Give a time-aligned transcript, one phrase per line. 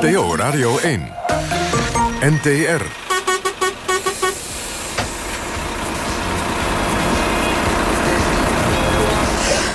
[0.00, 1.12] NPO Radio 1.
[2.20, 2.82] NTR.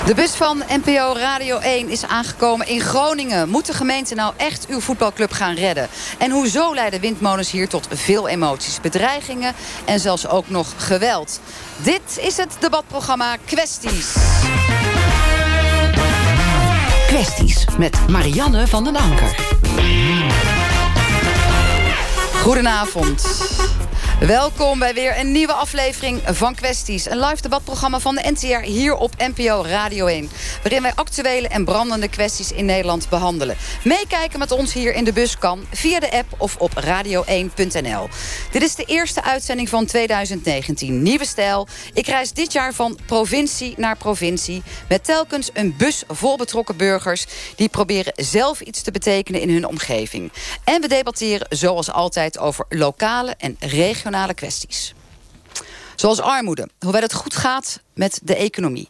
[0.05, 3.49] De bus van NPO Radio 1 is aangekomen in Groningen.
[3.49, 5.87] Moet de gemeente nou echt uw voetbalclub gaan redden?
[6.17, 9.53] En hoezo leiden windmolens hier tot veel emoties, bedreigingen...
[9.85, 11.39] en zelfs ook nog geweld?
[11.77, 14.15] Dit is het debatprogramma Kwesties.
[17.07, 19.35] Kwesties met Marianne van den Anker.
[22.43, 23.25] Goedenavond.
[24.19, 27.09] Welkom bij weer een nieuwe aflevering van Kwesties.
[27.09, 30.29] Een live debatprogramma van de NTR hier op NPO Radio 1.
[30.63, 33.55] Waarin wij actuele en brandende kwesties in Nederland behandelen.
[33.83, 38.07] Meekijken met ons hier in de bus kan via de app of op radio1.nl.
[38.51, 41.01] Dit is de eerste uitzending van 2019.
[41.01, 41.67] Nieuwe stijl.
[41.93, 44.63] Ik reis dit jaar van provincie naar provincie.
[44.89, 47.25] Met telkens een bus vol betrokken burgers...
[47.55, 50.31] die proberen zelf iets te betekenen in hun omgeving.
[50.63, 54.93] En we debatteren zoals altijd over lokale en regionale kwesties.
[55.95, 58.89] Zoals armoede, hoewel het goed gaat met de economie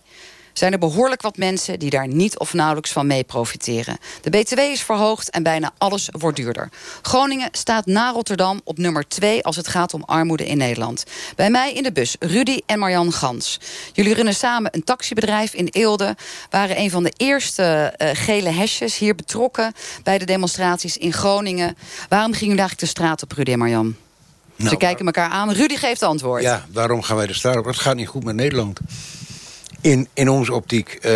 [0.58, 3.98] zijn er behoorlijk wat mensen die daar niet of nauwelijks van mee profiteren.
[4.22, 6.70] De BTW is verhoogd en bijna alles wordt duurder.
[7.02, 11.04] Groningen staat na Rotterdam op nummer 2 als het gaat om armoede in Nederland.
[11.36, 13.59] Bij mij in de bus Rudy en Marjan Gans.
[13.94, 16.16] Jullie runnen samen een taxibedrijf in Eelde.
[16.50, 21.78] Waren een van de eerste uh, gele hesjes hier betrokken bij de demonstraties in Groningen.
[22.09, 24.06] Waarom gingen jullie eigenlijk de straat op, Rudy en Marjan?
[24.58, 25.52] Nou, Ze kijken elkaar aan.
[25.52, 26.41] Rudy geeft antwoord.
[26.41, 27.66] Ja, waarom gaan wij de straat op?
[27.66, 28.80] Het gaat niet goed met Nederland.
[29.81, 30.97] In, in onze optiek.
[31.02, 31.11] Uh,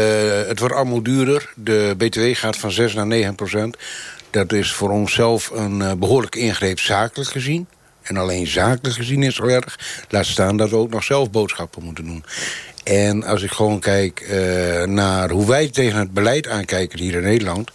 [0.48, 1.54] het wordt allemaal duurder.
[1.56, 3.78] De BTW gaat van 6 naar 9 procent.
[4.30, 7.68] Dat is voor onszelf een uh, behoorlijke ingreep zakelijk gezien.
[8.02, 9.80] En alleen zakelijk gezien is het erg.
[10.10, 12.24] Laat staan dat we ook nog zelf boodschappen moeten doen.
[12.84, 17.24] En als ik gewoon kijk uh, naar hoe wij tegen het beleid aankijken hier in
[17.24, 17.72] Nederland...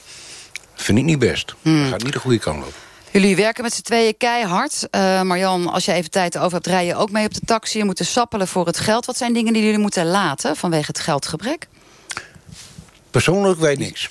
[0.74, 1.54] vind ik niet best.
[1.62, 1.80] Hmm.
[1.80, 2.74] Dat gaat niet de goede kant op.
[3.16, 4.88] Jullie werken met z'n tweeën keihard.
[4.90, 7.78] Uh, Marjan, als je even tijd over hebt, rij je ook mee op de taxi.
[7.78, 9.06] Je moet sappelen voor het geld.
[9.06, 11.66] Wat zijn dingen die jullie moeten laten vanwege het geldgebrek?
[13.10, 14.10] Persoonlijk wij niks.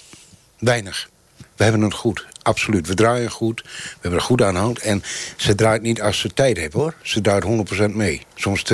[0.59, 1.09] Weinig.
[1.55, 2.25] We hebben het goed.
[2.41, 2.87] Absoluut.
[2.87, 3.61] We draaien goed.
[3.63, 4.79] We hebben er goed aan hand.
[4.79, 5.03] En
[5.35, 6.93] ze draait niet als ze tijd heeft, hoor.
[7.01, 7.43] Ze draait
[7.83, 8.25] 100% mee.
[8.35, 8.63] Soms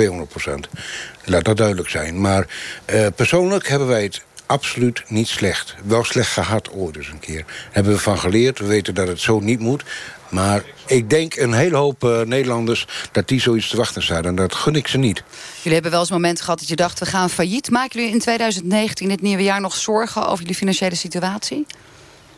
[1.24, 2.20] Laat dat duidelijk zijn.
[2.20, 2.46] Maar
[2.94, 5.74] uh, persoonlijk hebben wij het absoluut niet slecht.
[5.84, 7.44] Wel slecht gehad ooit eens een keer.
[7.70, 8.58] Hebben we van geleerd.
[8.58, 9.84] We weten dat het zo niet moet.
[10.32, 14.24] Maar ik denk een hele hoop uh, Nederlanders dat die zoiets te wachten staan.
[14.24, 15.22] En dat gun ik ze niet.
[15.56, 16.98] Jullie hebben wel eens momenten gehad dat je dacht...
[16.98, 17.70] we gaan failliet.
[17.70, 21.66] Maken jullie in 2019, het nieuwe jaar, nog zorgen over jullie financiële situatie?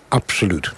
[0.09, 0.72] Absoluut.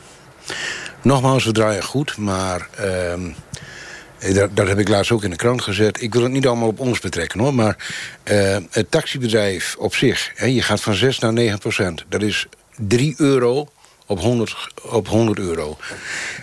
[1.03, 2.69] Nogmaals, we draaien goed, maar...
[2.81, 6.03] Uh, dat, dat, heb ik laatst ook in de krant gezet.
[6.03, 7.55] Ik wil het niet allemaal op ons betrekken, hoor.
[7.55, 7.76] Maar
[8.25, 10.32] uh, het taxibedrijf op zich...
[10.34, 12.05] Hè, je gaat van 6 naar 9 procent.
[12.09, 13.69] Dat is 3 euro
[14.06, 15.77] op 100, op 100 euro.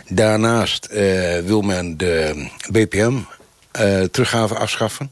[0.08, 3.14] Daarnaast uh, wil men de BPM
[3.80, 5.12] uh, eh, teruggave afschaffen.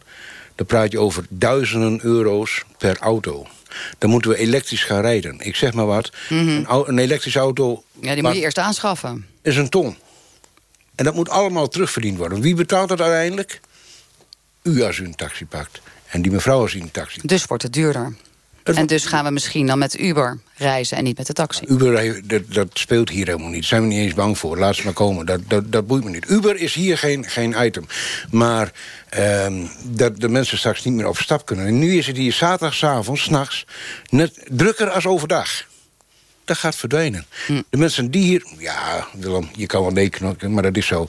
[0.56, 3.47] Dan praat je over duizenden euro's per auto.
[3.97, 5.39] Dan moeten we elektrisch gaan rijden.
[5.39, 6.12] Ik zeg maar wat.
[6.29, 6.66] Mm -hmm.
[6.67, 7.84] een, een, elektrische auto...
[8.01, 9.25] Ja, die moet je eerst aanschaffen.
[9.41, 9.97] Is een ton.
[10.95, 12.41] En dat moet allemaal terugverdiend worden.
[12.41, 13.59] Wie betaalt dat uiteindelijk?
[14.63, 15.81] U als u een taxi pakt.
[16.07, 18.13] En die mevrouw als u een taxi Dus wordt het duurder.
[18.63, 21.66] En dus gaan we misschien dan met Uber reizen en niet met de taxi.
[21.67, 23.59] Uber, dat, dat speelt hier helemaal niet.
[23.59, 24.57] Daar zijn we niet eens bang voor.
[24.57, 25.25] Laat ze maar komen.
[25.25, 26.29] Dat, dat, dat boeit me niet.
[26.29, 27.85] Uber is hier geen, geen item.
[28.31, 28.71] Maar
[29.45, 31.66] um, dat de mensen straks niet meer op stap kunnen.
[31.66, 33.66] En nu is het hier zaterdagavond, s'nachts,
[34.09, 35.69] net drukker als overdag
[36.45, 37.25] dat gaat verdwijnen.
[37.45, 37.61] Hm.
[37.69, 38.45] De mensen die hier...
[38.57, 41.07] Ja, Willem, je kan wel meeknokken, maar dat is zo.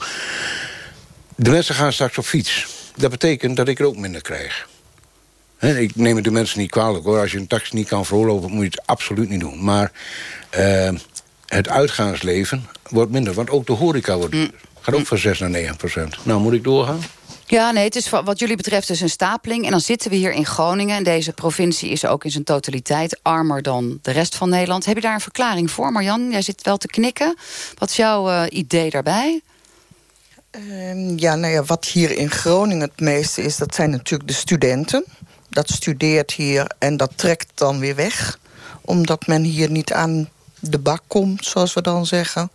[1.35, 2.67] De mensen gaan straks op fiets.
[2.97, 4.69] Dat betekent dat ik er ook minder krijg.
[5.71, 7.21] Ik neem het de mensen niet kwalijk hoor.
[7.21, 9.65] Als je een taxi niet kan veroorloven, moet je het absoluut niet doen.
[9.65, 9.93] Maar
[10.59, 10.91] uh,
[11.47, 13.35] het uitgaansleven wordt minder.
[13.35, 14.47] Want ook de horeca wordt hm.
[14.83, 16.17] Gaat ook van 6 naar 9 procent.
[16.25, 17.01] Nou, moet ik doorgaan?
[17.47, 19.65] Ja, nee, het is wat jullie betreft dus een stapeling.
[19.65, 20.97] En dan zitten we hier in Groningen.
[20.97, 24.85] En deze provincie is ook in zijn totaliteit armer dan de rest van Nederland.
[24.85, 26.31] Heb je daar een verklaring voor, Marjan?
[26.31, 27.37] Jij zit wel te knikken.
[27.79, 29.41] Wat is jouw uh, idee daarbij?
[30.51, 33.57] Uh, ja, nou ja, wat hier in Groningen het meeste is...
[33.57, 35.05] dat zijn natuurlijk de studenten.
[35.53, 38.39] Dat studeert hier en dat trekt dan weer weg.
[38.81, 40.29] Omdat men hier niet aan
[40.61, 42.51] de bak komt, zoals we dan zeggen.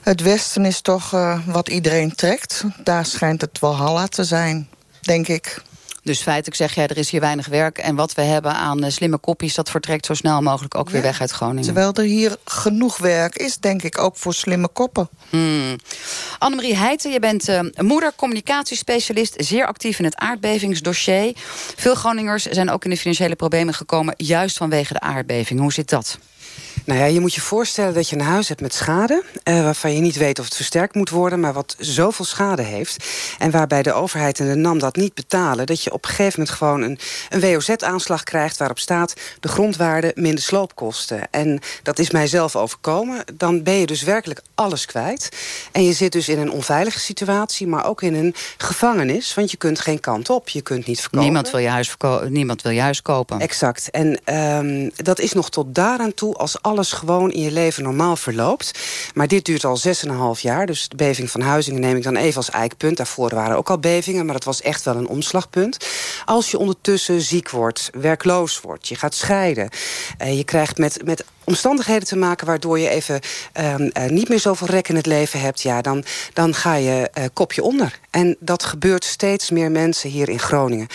[0.00, 2.64] Het Westen is toch uh, wat iedereen trekt.
[2.84, 4.68] Daar schijnt het wel halla te zijn,
[5.00, 5.62] denk ik.
[6.08, 7.78] Dus feitelijk zeg jij, er is hier weinig werk...
[7.78, 9.54] en wat we hebben aan uh, slimme kopjes...
[9.54, 10.92] dat vertrekt zo snel mogelijk ook ja.
[10.92, 11.64] weer weg uit Groningen.
[11.64, 15.08] Terwijl er hier genoeg werk is, denk ik, ook voor slimme koppen.
[15.30, 15.76] Hmm.
[16.38, 19.34] Annemarie Heijten, je bent uh, moeder, communicatiespecialist...
[19.36, 21.32] zeer actief in het aardbevingsdossier.
[21.76, 24.14] Veel Groningers zijn ook in de financiële problemen gekomen...
[24.16, 25.60] juist vanwege de aardbeving.
[25.60, 26.18] Hoe zit dat?
[26.88, 29.22] Nou ja, je moet je voorstellen dat je een huis hebt met schade...
[29.44, 31.40] Uh, waarvan je niet weet of het versterkt moet worden...
[31.40, 33.04] maar wat zoveel schade heeft.
[33.38, 35.66] En waarbij de overheid en de NAM dat niet betalen...
[35.66, 36.98] dat je op een gegeven moment gewoon een,
[37.28, 38.56] een WOZ-aanslag krijgt...
[38.56, 41.30] waarop staat de grondwaarde minder sloopkosten.
[41.30, 43.24] En dat is mijzelf overkomen.
[43.34, 45.28] Dan ben je dus werkelijk alles kwijt.
[45.72, 47.66] En je zit dus in een onveilige situatie...
[47.66, 50.48] maar ook in een gevangenis, want je kunt geen kant op.
[50.48, 51.26] Je kunt niet verkopen.
[51.26, 51.96] Niemand wil je huis,
[52.28, 53.40] niemand wil je huis kopen.
[53.40, 53.90] Exact.
[53.90, 56.34] En um, dat is nog tot daaraan toe...
[56.34, 58.78] als alles gewoon in je leven normaal verloopt.
[59.14, 59.80] Maar dit duurt al
[60.36, 60.66] 6,5 jaar.
[60.66, 62.96] Dus de beving van Huizingen neem ik dan even als eikpunt.
[62.96, 65.86] Daarvoor waren ook al bevingen, maar dat was echt wel een omslagpunt.
[66.24, 68.88] Als je ondertussen ziek wordt, werkloos wordt...
[68.88, 69.68] je gaat scheiden,
[70.22, 72.46] uh, je krijgt met, met omstandigheden te maken...
[72.46, 73.20] waardoor je even
[73.60, 75.62] um, uh, niet meer zoveel rek in het leven hebt...
[75.62, 77.98] Ja, dan, dan ga je uh, kopje onder.
[78.10, 80.86] En dat gebeurt steeds meer mensen hier in Groningen.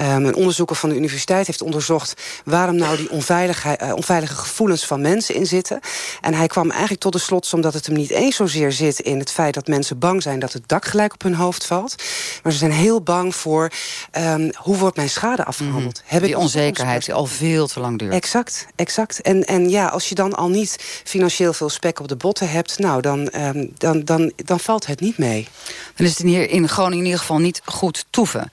[0.00, 2.22] Um, een onderzoeker van de universiteit heeft onderzocht...
[2.44, 5.80] waarom nou die onveilige, uh, onveilige gevoelens van mensen in zitten.
[6.20, 7.52] En hij kwam eigenlijk tot de slot...
[7.52, 10.38] omdat het hem niet eens zozeer zit in het feit dat mensen bang zijn...
[10.38, 11.94] dat het dak gelijk op hun hoofd valt.
[12.42, 13.70] Maar ze zijn heel bang voor...
[14.18, 15.96] Um, hoe wordt mijn schade afgehandeld?
[15.96, 16.18] Mm -hmm.
[16.18, 18.12] Heb die onzekerheid die al veel te lang duurt.
[18.12, 19.20] Exact, exact.
[19.20, 22.78] En, en ja, als je dan al niet financieel veel spek op de botten hebt...
[22.78, 25.48] nou, dan, um, dan, dan, dan valt het niet mee.
[25.94, 28.50] Dan is het hier in Groningen in ieder geval niet goed toeven.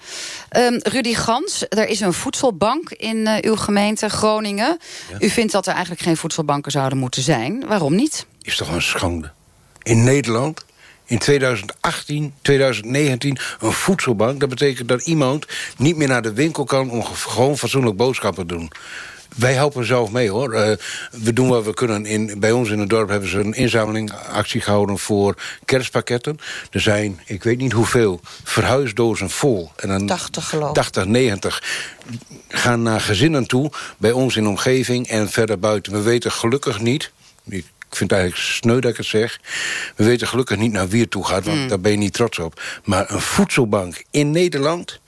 [0.58, 4.80] Um, Rudy Gans, er is een voedselbank in uh, uw gemeente Groningen.
[5.12, 5.18] Ja.
[5.20, 7.68] U vindt dat er eigenlijk geen voedselbanken zouden moeten zijn.
[7.68, 8.26] Waarom niet?
[8.42, 9.32] Is toch een schande.
[9.84, 10.66] In Nederland
[11.06, 14.40] in 2018, 2019 een voedselbank.
[14.40, 15.46] Dat betekent dat iemand
[15.78, 16.90] niet meer naar de winkel kan...
[16.90, 18.72] om gewoon fatsoenlijk boodschappen te doen.
[19.36, 20.54] Wij helpen zelf mee, hoor.
[20.54, 20.72] Uh,
[21.12, 22.06] we doen wat we kunnen.
[22.06, 25.00] In, bij ons in het dorp hebben ze een inzamelingactie gehouden...
[25.00, 25.36] voor
[25.66, 26.38] kerstpakketten.
[26.72, 29.72] Er zijn, ik weet niet hoeveel, verhuisdozen vol.
[29.76, 31.64] En dan 80 geloof 80, 90
[32.48, 33.72] gaan naar gezinnen toe...
[33.98, 35.94] bij ons in de omgeving en verder buiten.
[35.94, 37.12] We weten gelukkig niet...
[37.90, 39.40] Ik vind het eigenlijk sneu dat ik het zeg.
[39.96, 41.68] We weten gelukkig niet naar wie het toe gaat, want mm.
[41.68, 42.62] daar ben je niet trots op.
[42.84, 45.00] Maar een voedselbank in Nederland...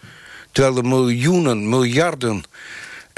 [0.51, 2.43] terwijl er miljoenen, miljarden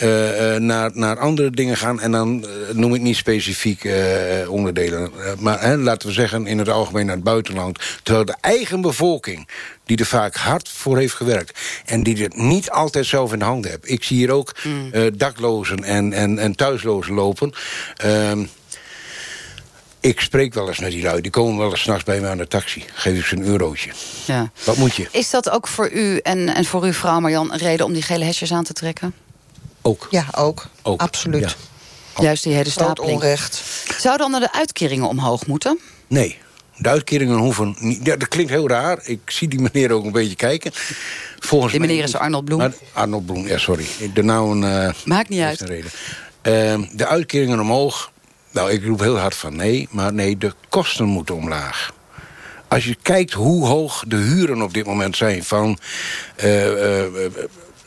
[0.03, 1.99] uh, naar, naar andere dingen gaan.
[1.99, 3.93] En dan uh, noem ik niet specifiek uh,
[4.49, 5.11] onderdelen.
[5.39, 7.79] maar hè, laten we zeggen in het algemeen naar het buitenland.
[8.03, 9.47] Terwijl de eigen bevolking,
[9.85, 11.59] die er vaak hard voor heeft gewerkt...
[11.85, 13.89] en die het niet altijd zelf in de handen heeft.
[13.89, 14.91] Ik zie hier ook mm.
[15.17, 17.53] daklozen en, en, en thuislozen lopen...
[17.95, 18.43] Ehm,
[20.01, 21.21] ik spreek wel eens met die lui.
[21.21, 22.83] Die komen wel eens s'nachts bij me aan de taxi.
[22.93, 23.91] Geef ik ze een eurotje.
[24.25, 24.51] Ja.
[24.63, 25.07] Wat moet je?
[25.11, 27.51] Is dat ook voor u en, en voor uw vrouw Marjan...
[27.51, 29.13] een reden om die gele hesjes aan te trekken?
[29.81, 30.07] Ook.
[30.09, 30.67] Ja, ook.
[30.81, 31.01] ook.
[31.01, 31.55] Absoluut.
[32.15, 32.21] Ja.
[32.21, 33.13] Juist die hele stapeling.
[33.13, 33.61] onrecht.
[33.97, 35.79] Zou dan de uitkeringen omhoog moeten?
[36.07, 36.37] Nee.
[36.77, 38.05] De uitkeringen hoeven niet...
[38.05, 38.99] Ja, dat klinkt heel raar.
[39.03, 40.71] Ik zie die meneer ook een beetje kijken.
[41.39, 42.73] Volgens die meneer is Arnold Bloem.
[42.93, 43.85] Arnold Bloem, ja, sorry.
[44.13, 44.85] De nou een...
[44.85, 45.61] Uh, Maakt niet uit.
[45.61, 45.91] Reden.
[46.81, 48.11] Uh, de uitkeringen omhoog...
[48.51, 49.87] Nou, ik roep heel hard van nee.
[49.91, 51.93] Maar nee, de kosten moeten omlaag.
[52.67, 55.43] Als je kijkt hoe hoog de huren op dit moment zijn...
[55.43, 55.79] van
[56.43, 57.25] uh,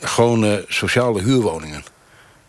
[0.03, 1.83] gewone sociale huurwoningen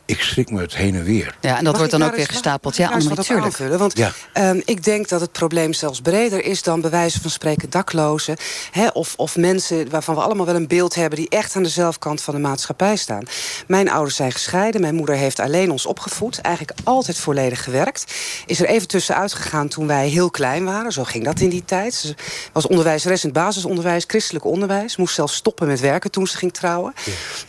[0.07, 1.37] ik schrik me het heen en weer.
[1.41, 2.77] Ja, en dat wordt dan ook weer gestapeld.
[2.77, 3.57] Ja, natuurlijk.
[3.57, 4.13] Want ja.
[4.51, 8.37] um, ik denk dat het probleem zelfs breder is dan bij wijze van spreken daklozen.
[8.71, 11.69] Hè, of, of mensen waarvan we allemaal wel een beeld hebben die echt aan de
[11.69, 13.25] zelfkant van de maatschappij staan.
[13.67, 14.81] Mijn ouders zijn gescheiden.
[14.81, 16.41] Mijn moeder heeft alleen ons opgevoed.
[16.41, 18.15] Eigenlijk altijd volledig gewerkt.
[18.47, 20.93] Is er even tussenuit gegaan toen wij heel klein waren.
[20.93, 21.95] Zo ging dat in die tijd.
[21.95, 22.15] Ze
[22.53, 24.97] was onderwijzeres in het basisonderwijs, christelijk onderwijs.
[24.97, 26.93] Moest zelfs stoppen met werken toen ze ging trouwen.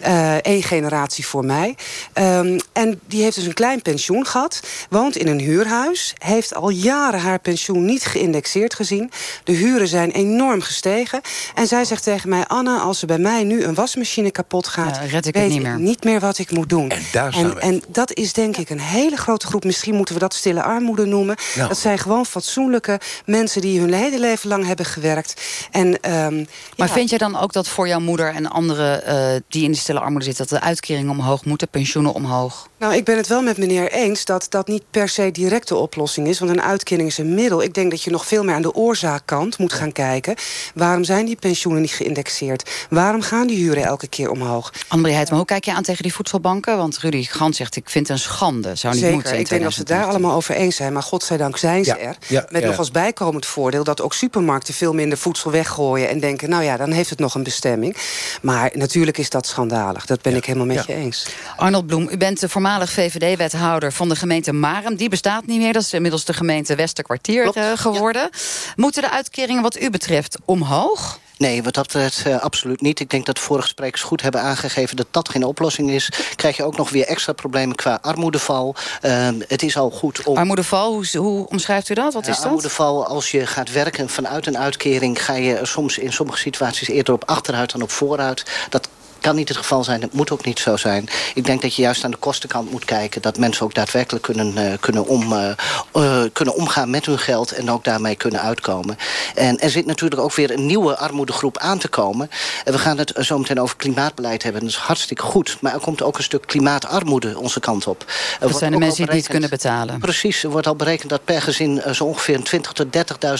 [0.01, 0.41] Eén ja.
[0.45, 1.75] uh, generatie voor mij.
[2.13, 4.59] Um, Um, en die heeft dus een klein pensioen gehad.
[4.89, 6.13] Woont in een huurhuis.
[6.17, 9.11] Heeft al jaren haar pensioen niet geïndexeerd gezien.
[9.43, 11.21] De huren zijn enorm gestegen.
[11.55, 12.45] En zij zegt tegen mij...
[12.45, 14.95] Anne, als er bij mij nu een wasmachine kapot gaat...
[14.95, 15.73] Ja, red ik weet niet meer.
[15.73, 16.89] ik niet meer wat ik moet doen.
[16.89, 19.63] En, daar en, en dat is denk ik een hele grote groep.
[19.63, 21.35] Misschien moeten we dat stille armoede noemen.
[21.55, 21.67] Nou.
[21.67, 23.61] Dat zijn gewoon fatsoenlijke mensen...
[23.61, 25.41] die hun hele leven lang hebben gewerkt.
[25.71, 26.47] En, um,
[26.77, 26.93] maar ja.
[26.93, 29.03] vind jij dan ook dat voor jouw moeder en anderen...
[29.07, 30.47] Uh, die in de stille armoede zitten...
[30.47, 32.34] dat de uitkeringen omhoog moeten, pensioenen omhoog?
[32.77, 36.27] Nou, ik ben het wel met meneer eens dat dat niet per se directe oplossing
[36.27, 36.39] is.
[36.39, 37.63] Want een uitkering is een middel.
[37.63, 40.35] Ik denk dat je nog veel meer aan de oorzaakkant moet gaan kijken.
[40.73, 42.85] Waarom zijn die pensioenen niet geïndexeerd?
[42.89, 44.73] Waarom gaan die huren elke keer omhoog?
[44.87, 46.77] André maar hoe kijk je aan tegen die voedselbanken?
[46.77, 48.75] Want Rudy Gans zegt, ik vind het een schande.
[48.75, 50.93] Zou niet Zeker, moeten ik denk dat we het daar allemaal over eens zijn.
[50.93, 52.17] Maar godzijdank zijn ze ja, er.
[52.27, 52.67] Ja, met ja.
[52.67, 56.09] nog als bijkomend voordeel dat ook supermarkten veel minder voedsel weggooien.
[56.09, 57.97] En denken, nou ja, dan heeft het nog een bestemming.
[58.41, 60.05] Maar natuurlijk is dat schandalig.
[60.05, 61.27] Dat ben ik helemaal met je eens.
[61.55, 64.95] Arnold Bloem, u bent de voormalig VVD-wethouder van de gemeente Marem.
[64.95, 65.73] Die bestaat niet meer.
[65.73, 68.29] Dat is inmiddels de gemeente Westerkwartier uh, geworden.
[68.75, 71.19] Moeten de uitkeringen wat u betreft omhoog?
[71.37, 72.99] Nee, wat dat betreft uh, absoluut niet.
[72.99, 74.95] Ik denk dat de vorige sprekers goed hebben aangegeven...
[74.95, 76.09] dat dat geen oplossing is.
[76.35, 78.75] Krijg je ook nog weer extra problemen qua armoedeval.
[79.01, 80.37] Uh, het is al goed om...
[80.37, 82.13] Armoedeval, hoe, hoe omschrijft u dat?
[82.13, 82.45] Wat is dat?
[82.45, 85.23] Armoedeval, als je gaat werken vanuit een uitkering...
[85.23, 88.45] ga je soms in sommige situaties eerder op achteruit dan op vooruit.
[88.69, 88.89] Dat
[89.25, 91.07] kan niet het geval zijn, het moet ook niet zo zijn.
[91.33, 93.21] Ik denk dat je juist aan de kostenkant moet kijken...
[93.21, 95.49] dat mensen ook daadwerkelijk kunnen, uh, kunnen, om, uh,
[95.95, 97.51] uh, kunnen omgaan met hun geld...
[97.51, 98.97] en ook daarmee kunnen uitkomen.
[99.35, 102.29] En er zit natuurlijk ook weer een nieuwe armoedegroep aan te komen.
[102.63, 104.61] En we gaan het zo meteen over klimaatbeleid hebben.
[104.61, 105.57] Dat is hartstikke goed.
[105.61, 108.05] Maar er komt ook een stuk klimaatarmoede onze kant op.
[108.39, 109.99] Er dat zijn de mensen die het niet kunnen betalen.
[109.99, 111.81] Precies, er wordt al berekend dat per gezin...
[111.91, 112.87] zo ongeveer 20.000 tot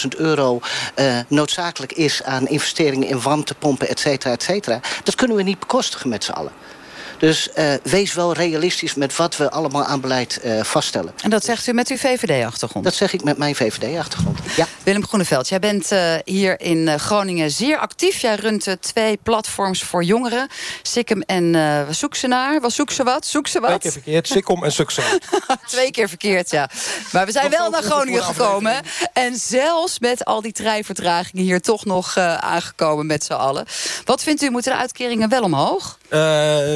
[0.04, 0.60] 30.000 euro
[1.28, 2.22] noodzakelijk is...
[2.22, 4.80] aan investeringen in warmtepompen, et cetera, et cetera.
[5.04, 6.52] Dat kunnen we niet bekostigen bekostigen met z'n allen.
[7.18, 11.12] Dus uh, wees wel realistisch met wat we allemaal aan beleid uh, vaststellen.
[11.22, 12.84] En dat zegt u met uw VVD-achtergrond?
[12.84, 14.66] Dat zeg ik met mijn VVD-achtergrond, ja.
[14.82, 18.20] Willem Groeneveld, jij bent uh, hier in Groningen zeer actief.
[18.20, 20.48] Jij runt twee platforms voor jongeren.
[20.82, 22.60] Sikkim en uh, zoek ze naar.
[22.60, 23.26] Wat zoek ze wat?
[23.26, 23.68] Zoek ze wat?
[23.68, 25.18] Twee keer verkeerd, Sikkim en zoek ze
[25.66, 26.70] Twee keer verkeerd, ja.
[27.12, 28.74] Maar we zijn wel naar Groningen gekomen.
[29.12, 33.66] En zelfs met al die treinvertragingen hier toch nog aangekomen met z'n allen.
[34.04, 35.98] Wat vindt u, moeten de uitkeringen wel omhoog?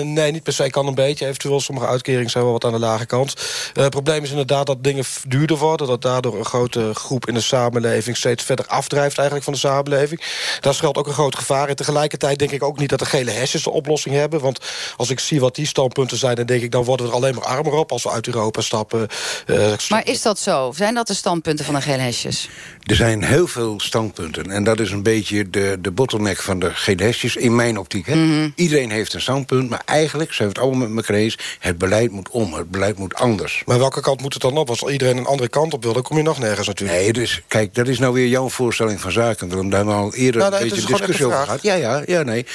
[0.02, 1.26] Nee niet per se kan een beetje.
[1.26, 3.34] Eventueel sommige uitkeringen zijn wel wat aan de lage kant.
[3.74, 5.86] Uh, het probleem is inderdaad dat dingen duurder worden.
[5.86, 8.16] Dat daardoor een grote groep in de samenleving...
[8.16, 10.20] steeds verder afdrijft eigenlijk van de samenleving.
[10.60, 11.74] Daar schuilt ook een groot gevaar in.
[11.74, 14.40] Tegelijkertijd denk ik ook niet dat de gele hesjes de oplossing hebben.
[14.40, 14.58] Want
[14.96, 16.34] als ik zie wat die standpunten zijn...
[16.34, 17.92] dan denk ik, dan worden we er alleen maar armer op...
[17.92, 19.08] als we uit Europa stappen.
[19.46, 20.72] Uh, maar is dat zo?
[20.76, 22.48] Zijn dat de standpunten van de gele hesjes?
[22.86, 24.50] Er zijn heel veel standpunten.
[24.50, 27.36] En dat is een beetje de, de bottleneck van de gele hesjes...
[27.36, 28.06] in mijn optiek.
[28.06, 28.14] Hè?
[28.14, 28.52] Mm -hmm.
[28.56, 31.38] Iedereen heeft een standpunt, maar eigenlijk zijn we het allemaal met elkaar eens...
[31.58, 33.62] het beleid moet om, het beleid moet anders.
[33.66, 34.68] Maar welke kant moet het dan op?
[34.68, 37.00] Als iedereen een andere kant op wil, dan kom je nog nergens natuurlijk.
[37.00, 39.48] Nee, dus kijk, dat is nou weer jouw voorstelling van zaken.
[39.48, 41.62] We hebben daar al eerder nou, een beetje discussie over gehad.
[41.62, 42.46] Ja, ja, ja, nee.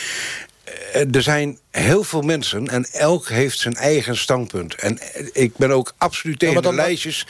[1.11, 4.75] Er zijn heel veel mensen en elk heeft zijn eigen standpunt.
[4.75, 4.99] En
[5.33, 7.27] ik ben ook absoluut tegen ja, de lijstjes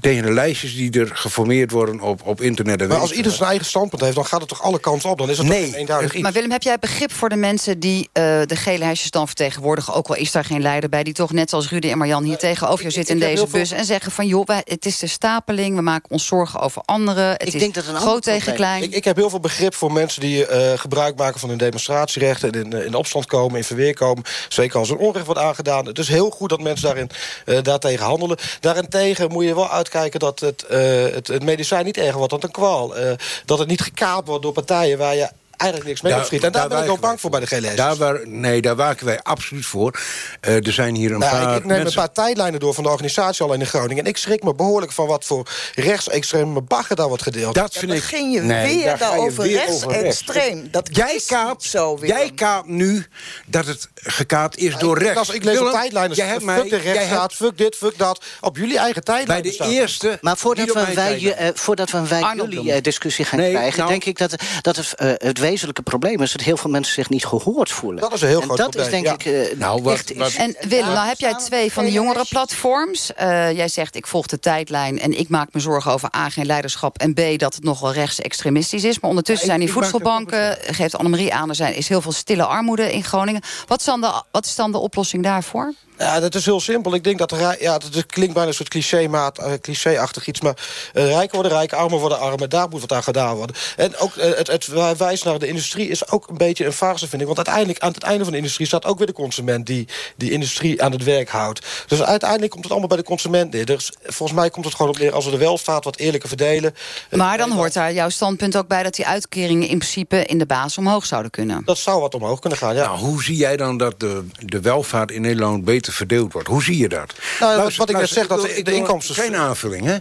[0.00, 2.80] tegen de lijstjes die er geformeerd worden op, op internet.
[2.80, 5.18] En maar als ieder zijn eigen standpunt heeft, dan gaat het toch alle kanten op?
[5.18, 5.66] Dan is het nee.
[5.66, 6.22] toch eenduidig iets?
[6.22, 9.94] Maar Willem, heb jij begrip voor de mensen die uh, de gele lijstjes dan vertegenwoordigen...
[9.94, 12.38] ook al is daar geen leider bij, die toch net als Rudy en Marjan hier
[12.38, 13.70] tegenover je zitten in deze bus...
[13.70, 17.30] en zeggen van, joh, wij, het is de stapeling, we maken ons zorgen over anderen.
[17.30, 18.82] Het ik is denk dat een groot tegen klein.
[18.82, 22.52] Ik, ik, heb heel veel begrip voor mensen die uh, gebruik maken van hun demonstratierechten...
[22.52, 24.24] en in, in opstand komen, in verweer komen.
[24.48, 25.86] Zeker als er onrecht wordt aangedaan.
[25.86, 27.10] Het is heel goed dat mensen daarin,
[27.46, 28.38] uh, daartegen handelen.
[28.60, 32.50] Daarentegen moet je uitkijken dat het, uh, het, het, medicijn niet erger wordt dan een
[32.50, 32.98] kwaal.
[32.98, 33.12] Uh,
[33.44, 35.28] dat het niet gekaapt wordt door partijen waar je
[35.60, 36.44] eigenlijk niks mee opschiet.
[36.44, 37.74] En daar, daar ben ik ook bang voor bij de GLS.
[37.74, 40.00] Daar waar, nee, daar waken wij absoluut voor.
[40.48, 41.86] Uh, er zijn hier een nou, paar Ik, ik neem mensen...
[41.86, 44.04] een paar tijdlijnen door van de organisatie al in Groningen.
[44.04, 47.54] En ik schrik me behoorlijk van wat voor rechtsextreme bagger daar wordt gedeeld.
[47.54, 48.00] Dat vind ik...
[48.00, 50.68] begin je nee, weer daarover rechtsextreem.
[50.70, 52.10] Dat jij kaapt, zo weer.
[52.10, 53.06] Jij kaapt nu
[53.46, 55.18] dat het gekaapt is door rechts.
[55.18, 58.24] Als ik lees op tijdlijnen, jij hebt fuck de rechtsstaat, fuck dit, fuck dat.
[58.40, 59.42] Op jullie eigen tijdlijn.
[59.42, 60.18] Bij de eerste...
[60.20, 63.78] Maar voordat we, wij, uh, voordat we wij jullie uh, discussie gaan krijgen...
[63.78, 66.32] Nou, denk ik dat, dat het, het wezenlijke probleem is...
[66.32, 68.00] dat heel veel mensen zich niet gehoord voelen.
[68.00, 69.04] Dat is een heel en groot dat probleem.
[69.04, 71.84] is denk ik uh, nou, wat, echt wat, En Willem, nou heb jij twee van
[71.84, 73.10] de jongere platforms.
[73.20, 76.46] Uh, jij zegt, ik volg de tijdlijn en ik maak me zorgen over A, geen
[76.46, 76.98] leiderschap...
[76.98, 79.00] en B, dat het nog wel rechtsextremistisch is.
[79.00, 81.48] Maar ondertussen ja, ik, zijn die voedselbanken, geeft Annemarie aan...
[81.48, 83.42] er zijn, is heel veel stille armoede in Groningen.
[83.66, 85.74] Wat is dan de, wat is dan de oplossing daarvoor?
[86.00, 86.94] Ja, dat is heel simpel.
[86.94, 90.40] Ik denk dat de ja, dat klinkt bijna een soort cliché-maat, uh, cliché-achtig iets.
[90.40, 90.56] Maar
[90.94, 92.50] uh, rijken worden rijk, armen worden armen.
[92.50, 93.56] Daar moet wat aan gedaan worden.
[93.76, 97.08] En ook uh, het, het wijs naar de industrie is ook een beetje een farse,
[97.08, 97.26] vind ik.
[97.26, 98.66] Want uiteindelijk, aan het einde van de industrie...
[98.66, 101.66] staat ook weer de consument die die industrie aan het werk houdt.
[101.86, 103.66] Dus uiteindelijk komt het allemaal bij de consument neer.
[103.66, 106.74] Dus volgens mij komt het gewoon op neer als we de welvaart wat eerlijker verdelen.
[107.10, 108.82] Maar dan hoort daar jouw standpunt ook bij...
[108.82, 111.62] dat die uitkeringen in principe in de basis omhoog zouden kunnen.
[111.64, 112.84] Dat zou wat omhoog kunnen gaan, ja.
[112.84, 116.48] Nou, hoe zie jij dan dat de, de welvaart in Nederland beter verdeeld wordt.
[116.48, 117.14] Hoe zie je dat?
[117.40, 119.14] Nou, luister, wat ik net zeg, dat de, de inkomsten...
[119.14, 119.96] Geen aanvulling, hè?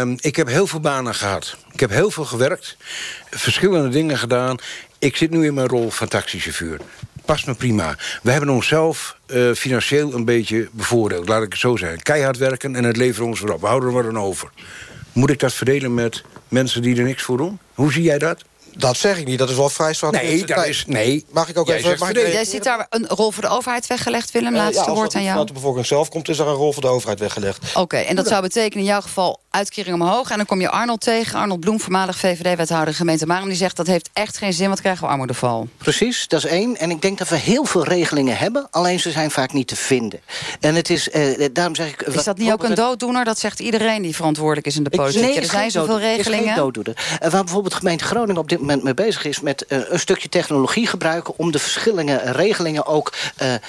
[0.00, 1.56] Um, ik heb heel veel banen gehad.
[1.72, 2.76] Ik heb heel veel gewerkt.
[3.30, 4.56] Verschillende dingen gedaan.
[4.98, 6.80] Ik zit nu in mijn rol van taxichauffeur.
[7.24, 7.96] Past me prima.
[8.22, 11.28] We hebben onszelf uh, financieel een beetje bevoordeeld.
[11.28, 12.02] Laat ik het zo zeggen.
[12.02, 13.60] Keihard werken en het leveren ons weer op.
[13.60, 14.50] We houden er maar aan over.
[15.12, 17.58] Moet ik dat verdelen met mensen die er niks voor doen?
[17.74, 18.42] Hoe zie jij dat?
[18.78, 20.14] Dat zeg ik niet, dat is wel vrij zwart.
[20.14, 21.24] Nee, dat is, nee.
[21.30, 21.98] Mag ik ook Jij even...
[21.98, 24.54] Mag ik Jij ziet daar een rol voor de overheid weggelegd, Willem?
[24.54, 25.38] Laatste uh, ja, woord aan jou.
[25.38, 27.68] Als de bevolking zelf komt, is er een rol voor de overheid weggelegd.
[27.68, 30.30] Oké, okay, en dat zou betekenen in jouw geval uitkering omhoog.
[30.30, 31.38] En dan kom je Arnold tegen.
[31.38, 33.48] Arnold Bloem, voormalig VVD-wethouder gemeente Marum.
[33.48, 35.68] Die zegt dat heeft echt geen zin, want krijgen we armoedeval.
[35.76, 36.76] Precies, dat is één.
[36.76, 38.66] En ik denk dat we heel veel regelingen hebben.
[38.70, 40.20] Alleen ze zijn vaak niet te vinden.
[40.60, 42.02] En het is, uh, daarom zeg ik...
[42.02, 43.24] Is dat niet ook een dooddoener?
[43.24, 45.20] Dat zegt iedereen die verantwoordelijk is in de politiek.
[45.20, 46.48] Nee, er zijn zoveel regelingen.
[46.48, 46.96] Is dooddoener.
[46.96, 49.40] Uh, waar bijvoorbeeld de gemeente Groningen op dit moment mee bezig is...
[49.40, 51.34] met uh, een stukje technologie gebruiken...
[51.38, 53.12] om de verschillende regelingen ook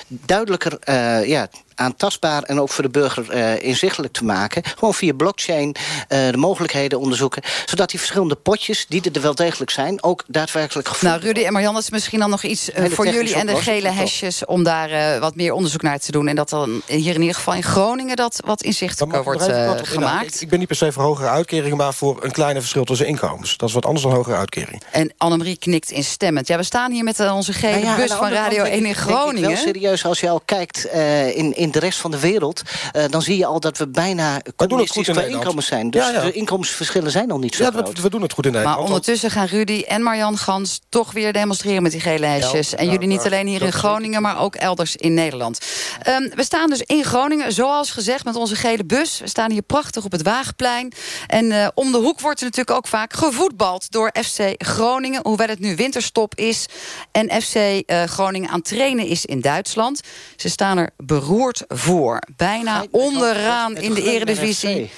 [0.07, 0.79] duidelijker
[1.27, 4.63] ja, aantastbaar en ook voor de burger uh, inzichtelijk te maken.
[4.77, 5.75] Gewoon via blockchain
[6.09, 7.41] uh, de mogelijkheden onderzoeken.
[7.65, 11.53] Zodat die verschillende potjes, die er wel degelijk zijn, ook daadwerkelijk gevonden Nou, Rudy en
[11.53, 14.45] Marianne, is misschien dan nog iets uh, voor jullie en de gele hesjes...
[14.45, 16.27] om daar wat meer onderzoek naar te doen.
[16.27, 19.43] En dat dan hier in ieder geval in Groningen dat wat inzichtelijker wordt
[19.87, 20.35] gemaakt.
[20.35, 21.77] Ik, ik, ben niet per se voor hogere uitkeringen...
[21.77, 23.57] maar voor een kleine verschil tussen inkomens.
[23.57, 24.81] Dat is wat anders dan hogere uitkering.
[24.91, 26.47] En Annemarie knikt instemmend.
[26.47, 29.49] Ja, we staan hier met onze gele nou bus van Radio 1 in Groningen.
[29.49, 30.85] Wel serieus, als je al kijkt
[31.33, 32.61] in, in de rest van de wereld...
[32.95, 35.89] Uh, dan zie je al dat we bijna communistisch qua inkomens zijn.
[35.89, 36.21] Dus ja, ja.
[36.21, 38.01] de inkomensverschillen zijn al niet zo ja, groot.
[38.01, 38.79] We doen het goed in Nederland.
[38.79, 42.75] Maar ondertussen gaan Rudy en Marjan Gans toch weer demonstreren met die gele hesjes.
[42.75, 45.59] en jullie niet alleen hier in Groningen, maar ook elders in Nederland.
[46.07, 49.19] Um, we staan dus in Groningen, zoals gezegd, met onze gele bus.
[49.19, 50.93] We staan hier prachtig op het Waagplein.
[51.27, 55.19] En uh, om de hoek wordt er natuurlijk ook vaak gevoetbald door FC Groningen.
[55.23, 56.65] Hoewel het nu winterstop is
[57.11, 60.01] en FC uh, eh, Groningen aan trainen is in Duitsland.
[60.35, 62.19] Ze staan er beroerd voor.
[62.35, 64.91] Bijna onderaan in de eredivisie.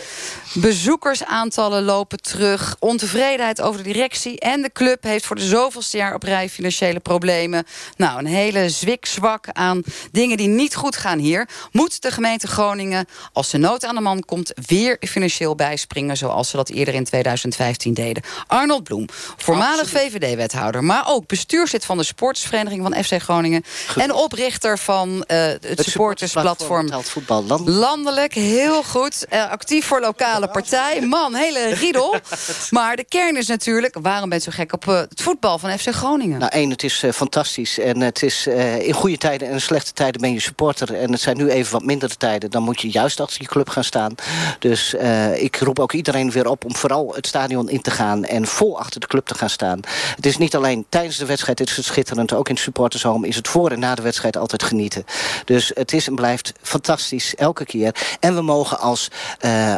[0.54, 2.76] Bezoekersaantallen lopen terug.
[2.80, 4.40] Ontevredenheid over de directie.
[4.40, 7.66] En de club heeft voor de zoveelste jaar op rij financiële problemen.
[7.98, 11.50] Nou, een hele zwik-zwak aan dingen die niet goed gaan hier.
[11.72, 14.54] Moet de gemeente Groningen, als de nood aan de man komt...
[14.68, 18.24] weer financieel bijspringen, zoals ze dat eerder in 2015 deden.
[18.48, 19.06] Arnold Bloem,
[19.38, 20.84] voormalig VVD-wethouder...
[20.84, 23.64] maar ook bestuurslid van de sportsvereniging van FC Groningen...
[23.96, 28.34] en oprichter van uh, het, het supportersplatform voetbal landelijk.
[28.34, 29.26] heel goed.
[29.34, 31.02] Uh, actief voor lokale partij.
[31.02, 32.16] Man, hele riedel.
[32.70, 33.98] Maar de kern is natuurlijk...
[34.02, 36.40] waarom bent je zo gek op uh, het voetbal van FC Groningen?
[36.40, 37.80] Nou, één, het is uh, fantastisch.
[37.80, 38.48] En het is
[38.80, 40.96] in goede tijden en in slechte tijden ben je supporter.
[40.96, 42.52] En het zijn nu even wat mindere tijden.
[42.52, 44.16] Dan moet je juist achter je club gaan staan.
[44.60, 44.96] Dus
[45.36, 48.26] ik roep ook iedereen weer op om vooral het stadion in te gaan...
[48.26, 49.80] en vol achter de club te gaan staan.
[50.16, 52.34] Het is niet alleen tijdens de wedstrijd is het schitterend.
[52.34, 55.06] Ook in het supportershome is het voor en na de wedstrijd altijd genieten.
[55.46, 57.96] Dus het is en blijft fantastisch, elke keer.
[58.20, 59.08] En we mogen als
[59.46, 59.74] uh,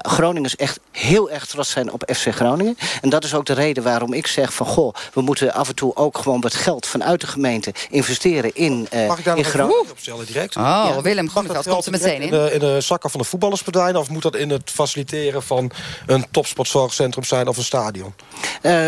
[0.51, 2.77] Groningers echt heel erg trots zijn op FC Groningen.
[3.01, 4.65] En dat is ook de reden waarom ik zeg van...
[4.65, 7.73] goh, we moeten af en toe ook gewoon wat geld vanuit de gemeente...
[7.89, 9.89] investeren in, uh, Mag ik daar in Groningen.
[9.91, 10.55] opstellen direct?
[10.55, 11.01] Oh, ja.
[11.01, 12.21] Willem Groeneveld komt er meteen in.
[12.21, 15.71] In de, in de zakken van de voetballers of moet dat in het faciliteren van
[16.05, 18.13] een topsportzorgcentrum zijn of een stadion?
[18.61, 18.85] Uh,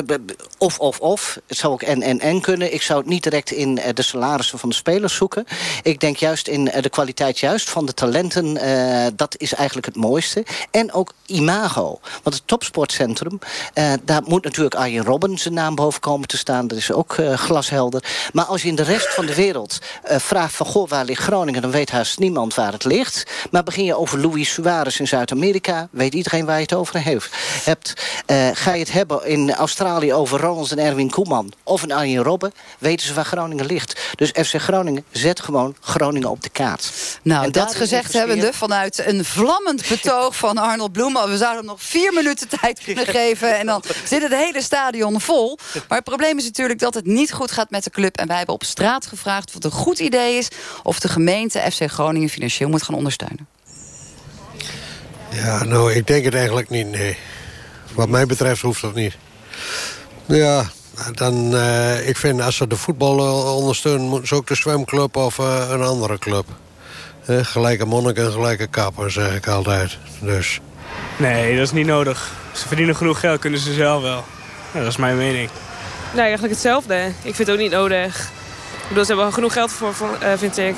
[0.57, 1.39] of, of, of.
[1.47, 2.73] Het zou ook en, en, en kunnen.
[2.73, 5.45] Ik zou het niet direct in de salarissen van de spelers zoeken.
[5.83, 9.95] Ik denk juist in de kwaliteit juist van de talenten, uh, dat is eigenlijk het
[9.95, 10.45] mooiste.
[10.71, 11.52] En ook imago.
[12.23, 13.39] Want het topsportcentrum,
[13.73, 16.67] uh, daar moet natuurlijk Arjen Robben zijn naam boven komen te staan.
[16.67, 18.03] Dat is ook uh, glashelder.
[18.33, 20.65] Maar als je in de rest van de wereld vraagt van...
[20.65, 21.61] goh, waar ligt Groningen?
[21.61, 23.23] Dan weet haast niemand waar het ligt.
[23.51, 25.87] Maar begin je over Luis Suarez in Zuid-Amerika...
[25.91, 27.29] weet iedereen waar je het over heeft.
[27.63, 27.93] hebt.
[28.53, 31.53] ga je het hebben in Australië over Ronald en Erwin Koeman...
[31.63, 33.99] of een Arjen Robben, weten ze waar Groningen ligt.
[34.15, 36.91] Dus FC Groningen zet gewoon Groningen op de kaart.
[37.21, 41.17] Nou, dat gezegd hebbende vanuit een vlammend betoog van Arnold Bloem.
[41.43, 43.57] Zouden hem nog vier minuten tijd kunnen geven.
[43.59, 45.57] En dan zit het hele stadion vol.
[45.73, 48.17] Maar het probleem is natuurlijk dat het niet goed gaat met de club.
[48.17, 50.47] En wij hebben op straat gevraagd of het een goed idee is...
[50.83, 53.47] of de gemeente FC Groningen financieel moet gaan ondersteunen.
[55.29, 57.17] Ja, nou, ik denk het eigenlijk niet, nee.
[57.93, 59.17] Wat mij betreft hoeft dat niet.
[60.25, 60.65] Ja,
[61.11, 63.17] dan, uh, ik vind als ze de voetbal
[63.55, 64.07] ondersteunen...
[64.07, 66.45] moeten ze ook de zwemclub of uh, een andere club.
[67.25, 69.97] Eh, gelijke monnik en gelijke kapper, zeg ik altijd.
[70.21, 70.59] Dus.
[71.17, 72.31] Nee, dat is niet nodig.
[72.51, 74.25] Ze verdienen genoeg geld, kunnen ze zelf wel.
[74.73, 75.49] Ja, dat is mijn mening.
[76.13, 77.05] Nee, eigenlijk hetzelfde.
[77.05, 78.29] Ik vind het ook niet nodig.
[78.81, 80.75] Ik bedoel, ze hebben genoeg geld voor, uh, vind ik.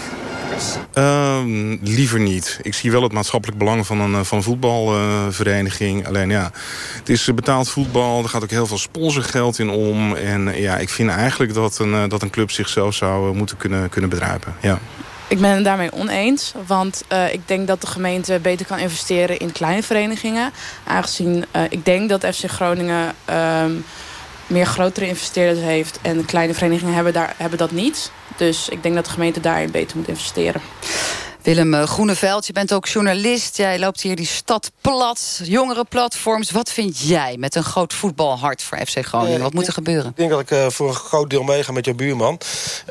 [0.93, 2.60] Um, liever niet.
[2.62, 6.01] Ik zie wel het maatschappelijk belang van een, van een voetbalvereniging.
[6.01, 6.51] Uh, Alleen ja,
[6.95, 8.23] het is betaald voetbal.
[8.23, 10.15] Er gaat ook heel veel sponsorgeld in om.
[10.15, 14.10] En ja, ik vind eigenlijk dat een, dat een club zichzelf zou moeten kunnen, kunnen
[14.10, 14.56] bedrijven.
[14.62, 14.80] Ja.
[15.27, 16.53] Ik ben het daarmee oneens.
[16.67, 20.51] Want uh, ik denk dat de gemeente beter kan investeren in kleine verenigingen.
[20.83, 23.15] Aangezien uh, ik denk dat FC Groningen
[23.63, 23.85] um,
[24.47, 25.99] meer grotere investeerders heeft.
[26.01, 28.11] En kleine verenigingen hebben, daar, hebben dat niet.
[28.38, 30.61] Dus ik denk dat de gemeente daarin beter moet investeren.
[31.45, 33.58] Willem eh, Groeneveld, je bent ook journalist.
[33.58, 36.51] Jij loopt hier die stad plat, jongere platforms.
[36.51, 39.41] Wat vind jij met een groot voetbalhart voor FC Groningen?
[39.41, 40.10] Wat moet er gebeuren?
[40.10, 42.39] Ik denk dat ik uh, voor een groot deel meega met jouw buurman.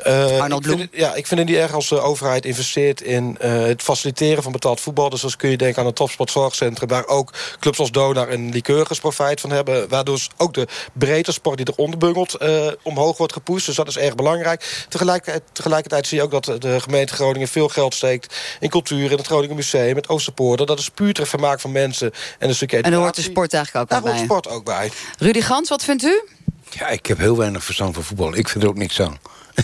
[0.07, 0.79] Uh, Arnold Bloem.
[0.79, 4.51] Ik ja, ik vind het niet erg als de overheid investeert in het faciliteren van
[4.51, 5.09] betaald voetbal.
[5.09, 6.89] Dus als kun je denken aan een topsportzorgcentrum...
[6.89, 9.89] waar ook clubs als Donar en Lycurgus profijt van hebben.
[9.89, 12.37] Waardoor ook de breedte sport die eronder bungelt
[12.81, 13.65] omhoog wordt gepusht.
[13.65, 14.85] Dus dat is erg belangrijk.
[14.89, 19.17] Tegelijkertijd, tegelijkertijd zie je ook dat de gemeente Groningen veel geld steekt in cultuur, in
[19.17, 20.67] het Groningen Museum, het Oosterpoort.
[20.67, 23.53] Dat is puur ter vermaak van mensen en een stukje En daar hoort de sport
[23.53, 24.11] eigenlijk ook Daar bij.
[24.11, 24.91] hoort sport ook bij.
[25.17, 26.23] Rudy Gans, wat vindt u?
[26.69, 28.35] Ja, ik heb heel weinig verstand van voetbal.
[28.35, 29.19] Ik vind er ook niks aan.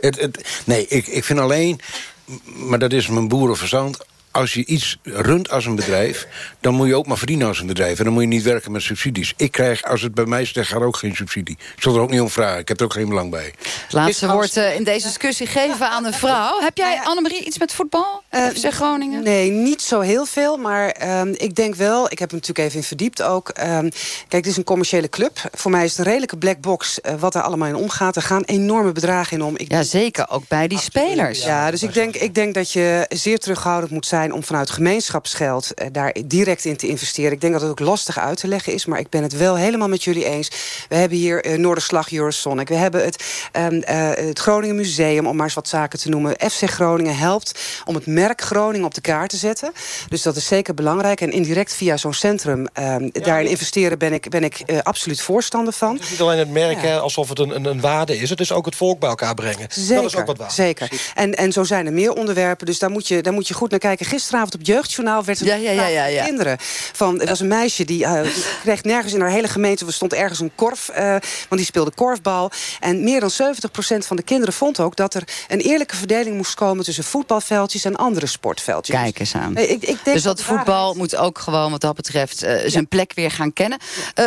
[0.00, 1.80] het, het, nee, ik, ik vind alleen...
[2.44, 3.98] Maar dat is mijn boerenverstand
[4.38, 6.26] als je iets runt als een bedrijf...
[6.60, 7.98] dan moet je ook maar verdienen als een bedrijf.
[7.98, 9.32] En dan moet je niet werken met subsidies.
[9.36, 11.58] Ik krijg, als het bij mij zegt, gaat ook geen subsidie.
[11.76, 12.58] Ik zal er ook niet om vragen.
[12.58, 13.54] Ik heb er ook geen belang bij.
[13.82, 16.60] Het laatste woord uh, in deze discussie geven aan een vrouw.
[16.60, 18.22] Heb jij, Annemarie, iets met voetbal?
[18.30, 19.22] Uh, zeg Groningen?
[19.22, 20.56] Nee, niet zo heel veel.
[20.56, 23.50] Maar uh, ik denk wel, ik heb hem natuurlijk even in verdiept ook.
[23.54, 23.94] kijk,
[24.28, 25.38] het is een commerciële club.
[25.52, 28.16] Voor mij is het een redelijke black box uh, wat er allemaal in omgaat.
[28.16, 29.56] Er gaan enorme bedragen in om.
[29.56, 30.30] Ik ja, zeker.
[30.30, 31.42] Ook bij die spelers.
[31.42, 34.70] Ja, ja dus ik denk, ik denk dat je zeer terughoudend moet zijn om vanuit
[34.70, 37.32] gemeenschapsgeld uh, daar direct in te investeren.
[37.32, 39.56] Ik denk dat het ook lastig uit te leggen is, maar ik ben het wel
[39.56, 40.50] helemaal met jullie eens.
[40.88, 42.68] We hebben hier uh, Noorderslag Eurosonic.
[42.68, 43.82] We hebben het, um, uh,
[44.14, 46.36] het Groningen Museum, om maar eens wat zaken te noemen.
[46.50, 49.72] FC Groningen helpt om het merk Groningen op de kaart te zetten.
[50.08, 51.20] Dus dat is zeker belangrijk.
[51.20, 55.72] En indirect via zo'n centrum um, ja, daarin investeren ben ik, ben ik absoluut voorstander
[55.72, 55.94] van.
[55.94, 56.96] Het is niet alleen het merk ja.
[56.96, 58.30] alsof het een, een, een, waarde is.
[58.30, 59.66] Het is ook het volk bij elkaar brengen.
[59.70, 60.52] Zeker, dat is ook wat waar.
[60.52, 60.90] Zeker.
[61.14, 62.66] En, en zo zijn er meer onderwerpen.
[62.66, 64.06] Dus daar moet je, daar moet je goed naar kijken.
[64.08, 66.24] Gisteravond op Jeugdjournaal werd ja, ja, ja, ja, ja.
[66.24, 66.56] kinderen.
[66.92, 68.20] Van, er was een meisje die uh,
[68.62, 69.86] kreeg nergens in haar hele gemeente...
[69.86, 72.50] er stond ergens een korf, uh, want die speelde korfbal.
[72.80, 73.34] En meer dan 70%
[73.98, 74.96] van de kinderen vond ook...
[74.96, 76.84] dat er een eerlijke verdeling moest komen...
[76.84, 78.96] tussen voetbalveldjes en andere sportveldjes.
[78.96, 79.56] Kijk eens aan.
[79.56, 82.44] Ik, ik denk dus dat, dat voetbal moet ook gewoon wat dat betreft...
[82.44, 83.78] Uh, zijn plek weer gaan kennen.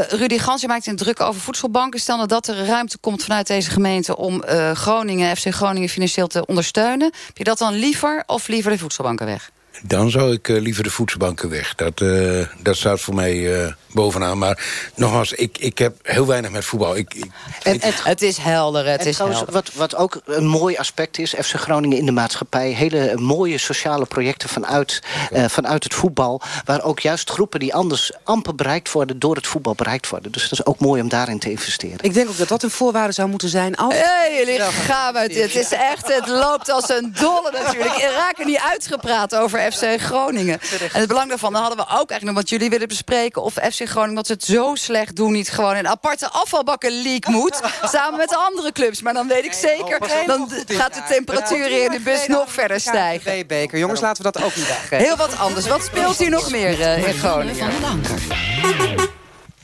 [0.09, 1.99] Rudy Gans, je maakt een druk over voedselbanken.
[1.99, 4.17] Stel nou dat er ruimte komt vanuit deze gemeente...
[4.17, 7.11] om Groningen, FC Groningen financieel te ondersteunen.
[7.25, 9.51] Heb je dat dan liever of liever de voedselbanken weg?
[9.83, 11.75] Dan zou ik uh, liever de voedselbanken weg.
[11.75, 14.37] Dat, uh, dat staat voor mij uh, bovenaan.
[14.37, 14.63] Maar
[14.95, 16.95] nogmaals, ik, ik heb heel weinig met voetbal.
[16.95, 17.31] Ik, ik,
[17.63, 19.61] en, het, het is helder, het en is trouwens, helder.
[19.61, 21.33] Wat, wat ook een mooi aspect is...
[21.37, 22.71] FC Groningen in de maatschappij...
[22.71, 25.01] hele mooie sociale projecten vanuit,
[25.31, 25.49] okay.
[25.49, 26.41] vanuit het voetbal...
[26.65, 29.19] waar ook juist groepen die anders amper bereikt worden...
[29.19, 30.31] door het voetbal bereikt worden.
[30.31, 31.97] Dus dat is ook mooi om daarin te investeren.
[32.01, 33.75] Ik denk ook dat dat een voorwaarde zou moeten zijn.
[33.75, 33.93] Als...
[33.93, 35.35] Hey, jullie gaan het.
[35.35, 37.95] Het is echt, het loopt als een dolle natuurlijk.
[37.95, 40.59] Ik raak er niet uitgepraat over FC Groningen.
[40.93, 43.43] En het belang daarvan, dan hadden we ook eigenlijk nog wat jullie willen bespreken...
[43.43, 45.31] of FC Groningen, dat ze het zo slecht doen...
[45.31, 47.59] niet gewoon in een aparte afvalbakken league moet...
[47.83, 49.01] samen met de andere clubs.
[49.01, 53.47] Maar dan weet ik zeker, dan gaat de temperatuur in de bus nog verder stijgen.
[53.47, 54.97] beker Jongens, laten we dat ook niet weggeven.
[54.97, 55.67] Heel wat anders.
[55.67, 57.69] Wat speelt hier nog meer uh, in Groningen?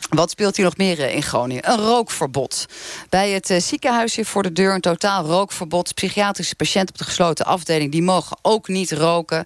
[0.09, 1.69] Wat speelt hier nog meer in Groningen?
[1.69, 2.65] Een rookverbod.
[3.09, 5.93] Bij het uh, ziekenhuis hier voor de deur een totaal rookverbod.
[5.93, 7.91] Psychiatrische patiënten op de gesloten afdeling...
[7.91, 9.45] die mogen ook niet roken.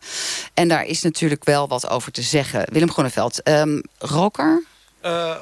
[0.53, 2.65] En daar is natuurlijk wel wat over te zeggen.
[2.71, 4.63] Willem Groeneveld, um, roker?
[5.05, 5.35] Uh,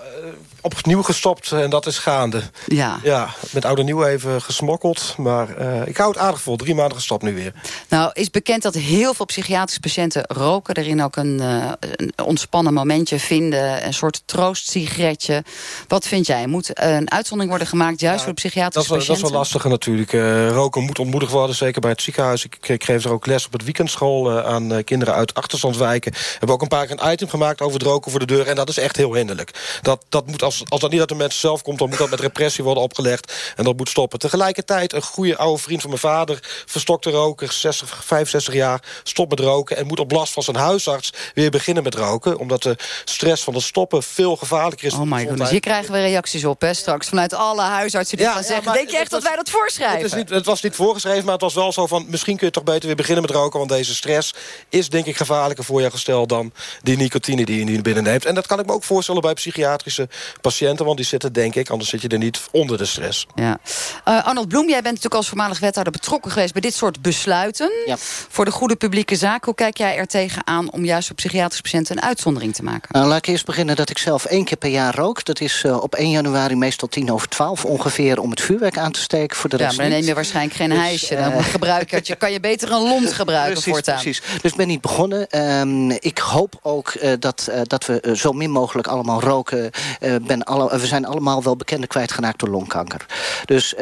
[0.61, 2.41] opnieuw gestopt en dat is gaande.
[2.67, 2.99] Ja.
[3.03, 5.13] ja met oude nieuw even gesmokkeld.
[5.17, 6.55] Maar uh, ik hou het aardig vol.
[6.55, 7.53] Drie maanden gestopt nu weer.
[7.89, 10.73] Nou, is bekend dat heel veel psychiatrische patiënten roken.
[10.73, 13.85] Daarin ook een, uh, een ontspannen momentje vinden.
[13.85, 15.43] Een soort troostsigaretje.
[15.87, 16.47] Wat vind jij?
[16.47, 19.31] Moet een uitzondering worden gemaakt juist ja, voor de psychiatrische dat is, patiënten?
[19.31, 20.51] Dat is wel lastiger natuurlijk.
[20.55, 22.45] roken moet ontmoedigd worden, zeker bij het ziekenhuis.
[22.45, 26.11] Ik, ik geef er ook les op het weekendschool aan kinderen uit achterstandswijken.
[26.11, 28.47] We hebben ook een paar keer een item gemaakt over het roken voor de deur.
[28.47, 29.48] En dat is echt heel hinderlijk.
[29.81, 31.79] Dat, dat moet als, als dat niet uit de mensen zelf komt...
[31.79, 33.33] dan moet dat met repressie worden opgelegd.
[33.55, 34.19] En dat moet stoppen.
[34.19, 36.39] Tegelijkertijd een goede oude vriend van mijn vader...
[36.65, 39.77] verstokte roker, 60, 65 jaar, stopt met roken...
[39.77, 42.37] en moet op last van zijn huisarts weer beginnen met roken.
[42.37, 44.93] Omdat de stress van het stoppen veel gevaarlijker is.
[44.93, 47.07] Oh my god, hier krijgen we reacties op, hè, straks.
[47.07, 48.73] Vanuit alle huisartsen die ja, gaan zeggen...
[48.73, 49.97] Denk je echt dat wij dat voorschrijven?
[49.97, 52.05] Het, is niet, het was niet voorgeschreven, maar het was wel zo van...
[52.09, 53.59] misschien kun je toch beter weer beginnen met roken...
[53.59, 54.33] want deze stress
[54.69, 56.27] is denk ik gevaarlijker voor je gestel...
[56.27, 58.25] dan die nicotine die je binnenneemt.
[58.25, 60.09] En dat kan ik me ook voorstellen bij psychiatrische
[60.41, 60.85] patiënten.
[60.85, 63.25] Want die zitten, denk ik, anders zit je er niet onder de stress.
[63.35, 63.59] Ja.
[64.07, 66.53] Uh, Arnold Bloem, jij bent natuurlijk als voormalig wethouder betrokken geweest...
[66.53, 67.95] bij dit soort besluiten ja.
[68.29, 69.43] voor de goede publieke zaak.
[69.45, 71.97] Hoe kijk jij er tegenaan om juist voor psychiatrische patiënten...
[71.97, 72.89] een uitzondering te maken?
[72.91, 75.25] Nou, laat ik eerst beginnen dat ik zelf één keer per jaar rook.
[75.25, 78.19] Dat is uh, op 1 januari meestal tien over 12 ongeveer...
[78.19, 79.37] om het vuurwerk aan te steken.
[79.37, 81.07] Voor de ja, rest maar dan neem je waarschijnlijk geen dus.
[81.07, 84.01] Dan uh, gebruik je, kan je beter een lont gebruiken precies, voortaan.
[84.01, 85.39] Precies, dus ik ben niet begonnen.
[85.59, 89.28] Um, ik hoop ook dat, dat we zo min mogelijk allemaal roken.
[89.29, 93.05] Uh, ben alle, we zijn allemaal wel bekende kwijtgeraakt door longkanker.
[93.45, 93.73] Dus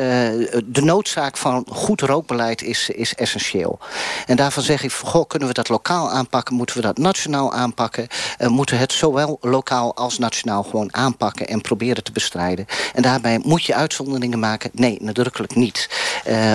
[0.66, 3.80] de noodzaak van goed rookbeleid is, is essentieel.
[4.26, 6.56] En daarvan zeg ik, goh, kunnen we dat lokaal aanpakken?
[6.56, 8.08] Moeten we dat nationaal aanpakken?
[8.40, 11.48] moeten we het zowel lokaal als nationaal gewoon aanpakken...
[11.48, 12.66] en proberen te bestrijden?
[12.94, 14.70] En daarbij moet je uitzonderingen maken?
[14.74, 15.90] Nee, nadrukkelijk niet.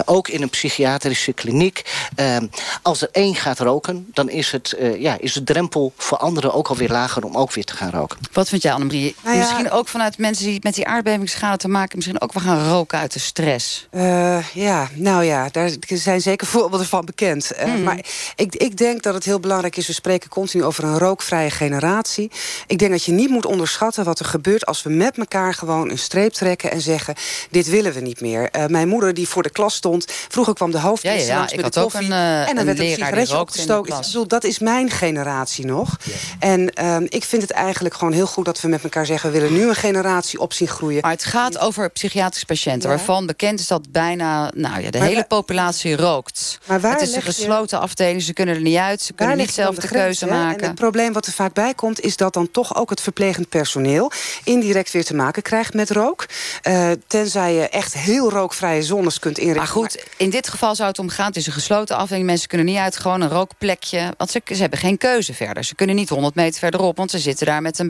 [0.05, 1.83] ook in een psychiatrische kliniek.
[2.83, 6.69] als er één gaat roken, dan is, het, ja, is de drempel voor anderen ook
[6.69, 7.25] alweer lager...
[7.25, 8.19] om ook weer te gaan roken.
[8.33, 9.15] Wat vind jij, Annemarie?
[9.25, 11.97] Nou misschien ook vanuit mensen die met die aardbevingsschade te maken...
[11.97, 13.89] misschien ook wel gaan roken uit de stress.
[13.91, 17.53] Uh, ja, nou ja, daar zijn zeker voorbeelden van bekend.
[17.67, 17.99] Uh, Maar
[18.37, 19.87] ik, ik denk dat het heel belangrijk is...
[19.87, 22.31] we spreken continu over een rookvrije generatie.
[22.67, 24.67] Ik denk dat je niet moet onderschatten wat er gebeurt...
[24.67, 27.15] als we met elkaar gewoon een streep trekken en zeggen...
[27.51, 28.49] dit willen we niet meer.
[28.57, 30.05] Uh, mijn moeder die voor de klas stond...
[30.29, 32.07] vroeger kwam de hoofdleer ja, ja, ja, met de koffie...
[32.07, 33.97] Een, en dan werd een sigaretje opgestoken.
[33.97, 35.97] Ik bedoel, dat is mijn generatie nog.
[36.39, 39.33] En um, ik vind het eigenlijk gewoon heel goed dat we met elkaar zeggen...
[39.33, 41.01] we willen nu een generatie op zien groeien.
[41.01, 42.89] Maar het gaat over psychiatrische patiënten...
[42.89, 46.59] waarvan bekend is dat bijna nou ja, de hele populatie rookt.
[46.67, 47.85] Maar waar het is een gesloten je...
[47.85, 49.01] afdeling, ze kunnen er niet uit.
[49.01, 50.61] Ze kunnen niet zelf de, keuze maken.
[50.61, 52.01] En het probleem wat er vaak bij komt...
[52.01, 54.11] is dat dan toch ook het verplegend personeel...
[54.45, 56.27] indirect weer te maken krijgt met rook.
[56.69, 59.63] Uh, tenzij je echt heel rookvrije zones kunt inrichten.
[59.63, 61.27] Maar goed, in dit geval zou het omgaan.
[61.27, 62.27] Het is een gesloten afdeling.
[62.27, 64.15] Mensen kunnen niet uit, gewoon een rookplekje.
[64.17, 65.65] Want ze, ze hebben geen keuze verder.
[65.65, 67.89] Ze kunnen niet 100 meter verderop, want ze zitten daar met een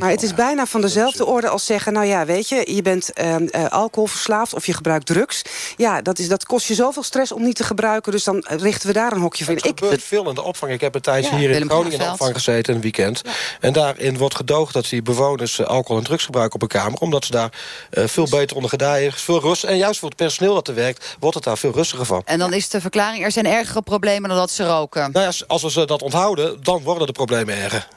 [0.00, 1.92] Maar het is bijna van dezelfde orde als zeggen...
[1.92, 5.42] nou ja, weet je, je bent uh, uh, alcoholverslaafd of je gebruikt drugs.
[5.76, 8.12] Ja, dat, is, dat kost je zoveel stress om niet te gebruiken.
[8.12, 9.54] Dus dan richten we daar een hokje voor.
[9.54, 10.72] Het ik, gebeurt veel in de opvang.
[10.72, 13.22] Ik heb een tijdje hier in Groningen in de opvang gezeten, een weekend.
[13.60, 16.98] En daarin wordt gedoogd dat die bewoners uh, alcohol en drugs gebruiken op een kamer.
[16.98, 17.52] Omdat ze daar
[17.90, 19.64] uh, veel beter onder gedijen, veel rust.
[19.64, 22.22] En juist voor het personeel dat er werkt, wordt het daar veel rustiger van.
[22.24, 25.12] En dan is de verklaring, er zijn ergere problemen dan dat ze roken.
[25.12, 27.88] Nou ja, als we ze dat onthouden, dan worden de problemen erger.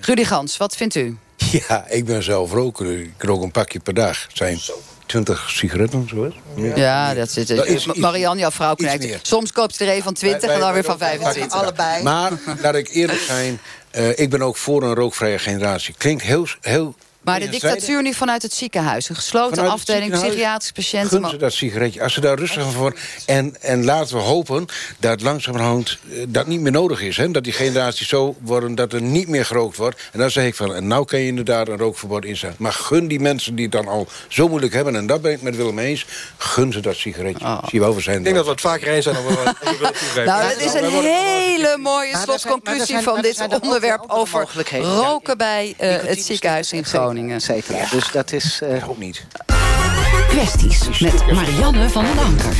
[0.00, 1.16] Rudy Gans, wat vindt u?
[1.68, 3.00] Ja, ik ben zelf roker.
[3.00, 4.22] Ik rook een pakje per dag.
[4.22, 4.58] Het zijn
[5.06, 7.48] 20 sigaretten, zo Ja, ja dat zit.
[7.48, 9.26] Dat Marianne, jouw vrouw krijgt.
[9.26, 11.58] Soms koopt ze er een van 20 en dan weer van 25.
[11.58, 12.02] Allebei.
[12.02, 12.32] Maar,
[12.62, 13.60] laat ik eerlijk zijn...
[13.94, 15.94] Uh, ik ben ook voor een rookvrije generatie.
[15.98, 19.08] Klinkt heel, heel maar de dictatuur nu vanuit het ziekenhuis.
[19.08, 21.20] Een gesloten afdeling, psychiatrische patiënten.
[21.20, 22.98] Gun ze dat sigaretje, als ze daar rustig van worden.
[23.26, 24.66] En, en laten we hopen
[24.98, 27.16] dat langzamerhand uh, dat niet meer nodig is.
[27.16, 27.30] Hè?
[27.30, 30.00] Dat die generaties zo worden dat er niet meer gerookt wordt.
[30.12, 32.62] En dan zeg ik van, en nou kan je inderdaad een rookverbod inzetten.
[32.62, 34.96] Maar gun die mensen die het dan al zo moeilijk hebben...
[34.96, 36.06] en dat ben ik met Willem eens,
[36.36, 37.44] gun ze dat sigaretje.
[37.44, 37.62] Oh.
[37.68, 39.52] Zie over zijn ik denk dat we het vaker eens zijn dan we,
[40.24, 44.04] Nou, dat is een hele mooie slotconclusie van dit onderwerp...
[44.06, 44.48] over
[44.80, 47.09] roken bij uh, het ziekenhuis in Groningen.
[47.10, 47.40] Groningen.
[47.90, 48.60] Dus dat is...
[48.62, 48.88] Uh...
[48.88, 49.26] Ook niet.
[50.28, 52.54] Kwesties met Marianne van den Anker.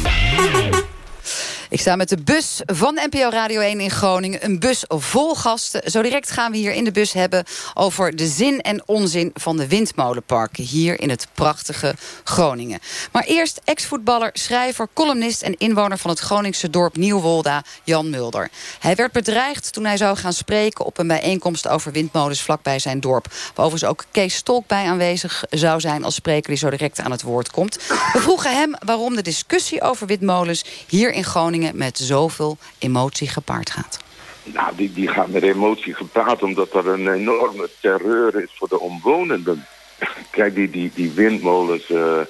[1.70, 4.44] Ik sta met de bus van NPO Radio 1 in Groningen.
[4.44, 5.90] Een bus vol gasten.
[5.90, 9.56] Zo direct gaan we hier in de bus hebben over de zin en onzin van
[9.56, 10.64] de windmolenparken.
[10.64, 12.78] Hier in het prachtige Groningen.
[13.12, 18.50] Maar eerst ex-voetballer, schrijver, columnist en inwoner van het Groningse dorp Nieuwolda, Jan Mulder.
[18.80, 23.00] Hij werd bedreigd toen hij zou gaan spreken op een bijeenkomst over windmolens vlakbij zijn
[23.00, 23.26] dorp.
[23.54, 27.11] Waar overigens ook Kees Stolk bij aanwezig zou zijn als spreker die zo direct aan
[27.11, 27.76] het woord komt.
[28.12, 33.70] We vroegen hem waarom de discussie over windmolens hier in Groningen met zoveel emotie gepaard
[33.70, 33.99] gaat?
[34.42, 38.81] Nou, die, die gaat met emotie gepaard omdat er een enorme terreur is voor de
[38.81, 39.66] omwonenden.
[40.31, 42.20] Kijk, die, die, die windmolens, uh,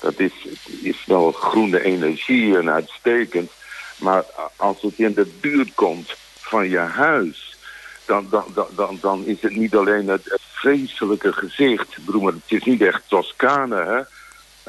[0.00, 0.32] dat is,
[0.82, 3.50] is wel groene energie en uitstekend.
[3.96, 4.24] Maar
[4.56, 7.56] als het in de buurt komt van je huis,
[8.04, 12.04] dan, dan, dan, dan, is het niet alleen het, vreselijke gezicht.
[12.04, 14.00] Broer, het is niet echt Toscane, hè?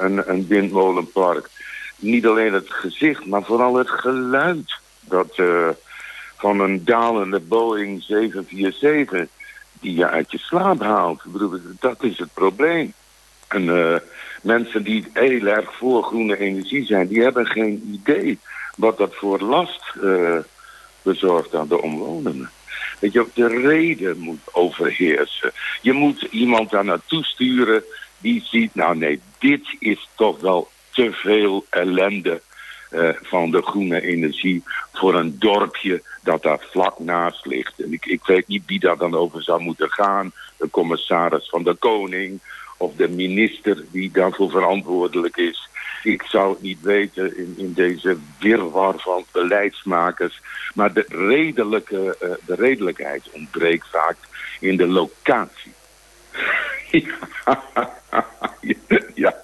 [0.04, 1.48] Een, een windmolenpark
[2.02, 5.68] niet alleen het gezicht, maar vooral het geluid dat uh,
[6.36, 9.26] van een dalende Boeing 747
[9.80, 11.22] die je uit je slaap haalt.
[11.80, 12.92] Dat is het probleem.
[13.48, 13.96] En uh,
[14.42, 18.38] mensen die heel erg voor groene energie zijn, die hebben geen idee
[18.76, 20.38] wat dat voor last uh,
[21.02, 22.50] bezorgt aan de omwonenden.
[22.98, 25.52] Weet je, de reden moet overheersen.
[25.80, 27.84] Je moet iemand daar naartoe sturen
[28.18, 32.40] die ziet, nou nee, dit is toch wel te veel ellende
[32.90, 37.82] uh, van de groene energie voor een dorpje dat daar vlak naast ligt.
[37.82, 40.32] En ik, ik weet niet wie daar dan over zou moeten gaan.
[40.56, 42.40] De commissaris van de koning
[42.76, 45.68] of de minister die daarvoor verantwoordelijk is.
[46.02, 50.40] Ik zou het niet weten in, in deze wirwar van beleidsmakers.
[50.74, 54.16] Maar de, redelijke, uh, de redelijkheid ontbreekt vaak
[54.60, 55.72] in de locatie.
[59.14, 59.34] ja.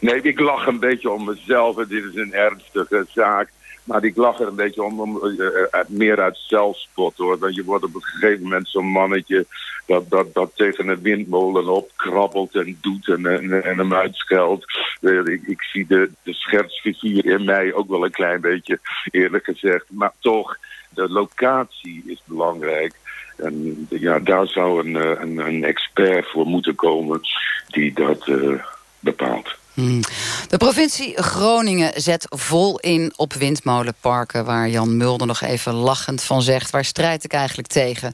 [0.00, 1.76] Nee, ik lach een beetje om mezelf.
[1.76, 3.50] Dit is een ernstige zaak.
[3.84, 7.38] Maar ik lach er een beetje om, om eh, eh, meer uit zelfspot hoor.
[7.38, 9.46] Dat je wordt op een gegeven moment zo'n mannetje
[9.86, 14.64] dat, dat, dat tegen een windmolen opkrabbelt en doet en, en, en hem uitscheldt.
[15.00, 18.78] Eh, ik, ik zie de, de schertsfiguur in mij ook wel een klein beetje,
[19.10, 19.84] eerlijk gezegd.
[19.88, 20.56] Maar toch,
[20.90, 22.94] de locatie is belangrijk.
[23.36, 27.20] En ja, daar zou een, eh, een, een expert voor moeten komen
[27.68, 28.64] die dat eh,
[29.00, 29.55] bepaalt.
[29.76, 30.00] Hmm.
[30.48, 34.44] De provincie Groningen zet vol in op windmolenparken...
[34.44, 36.70] waar Jan Mulder nog even lachend van zegt...
[36.70, 38.12] waar strijd ik eigenlijk tegen?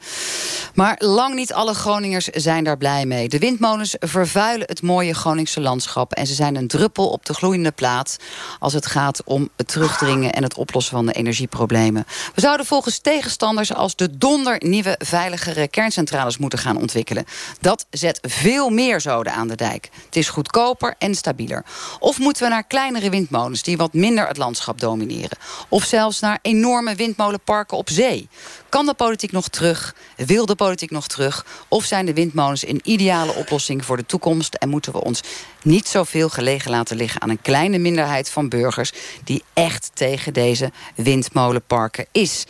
[0.74, 3.28] Maar lang niet alle Groningers zijn daar blij mee.
[3.28, 6.12] De windmolens vervuilen het mooie Groningse landschap...
[6.12, 8.16] en ze zijn een druppel op de gloeiende plaat...
[8.58, 12.06] als het gaat om het terugdringen en het oplossen van de energieproblemen.
[12.34, 14.56] We zouden volgens tegenstanders als de donder...
[14.58, 17.24] nieuwe, veiligere kerncentrales moeten gaan ontwikkelen.
[17.60, 19.90] Dat zet veel meer zoden aan de dijk.
[20.04, 21.50] Het is goedkoper en stabieler.
[21.98, 25.38] Of moeten we naar kleinere windmolens die wat minder het landschap domineren?
[25.68, 28.28] Of zelfs naar enorme windmolenparken op zee?
[28.72, 29.94] Kan de politiek nog terug?
[30.16, 31.46] Wil de politiek nog terug?
[31.68, 34.54] Of zijn de windmolens een ideale oplossing voor de toekomst...
[34.54, 35.22] en moeten we ons
[35.62, 37.20] niet zoveel gelegen laten liggen...
[37.20, 38.92] aan een kleine minderheid van burgers...
[39.24, 42.44] die echt tegen deze windmolenparken is?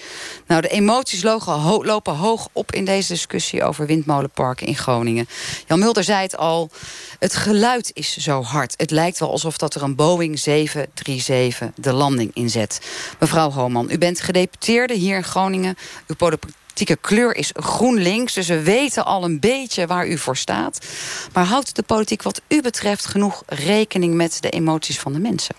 [0.47, 3.65] Nou, de emoties lopen hoog op in deze discussie...
[3.65, 5.29] over windmolenparken in Groningen.
[5.67, 6.71] Jan Mulder zei het al,
[7.19, 8.75] het geluid is zo hard.
[8.77, 12.81] Het lijkt wel alsof dat er een Boeing 737 de landing inzet.
[13.19, 15.77] Mevrouw Homan, u bent gedeputeerde hier in Groningen...
[16.13, 18.33] Uw politieke kleur is GroenLinks.
[18.33, 20.87] Dus we weten al een beetje waar u voor staat.
[21.33, 25.55] Maar houdt de politiek wat u betreft genoeg rekening met de emoties van de mensen?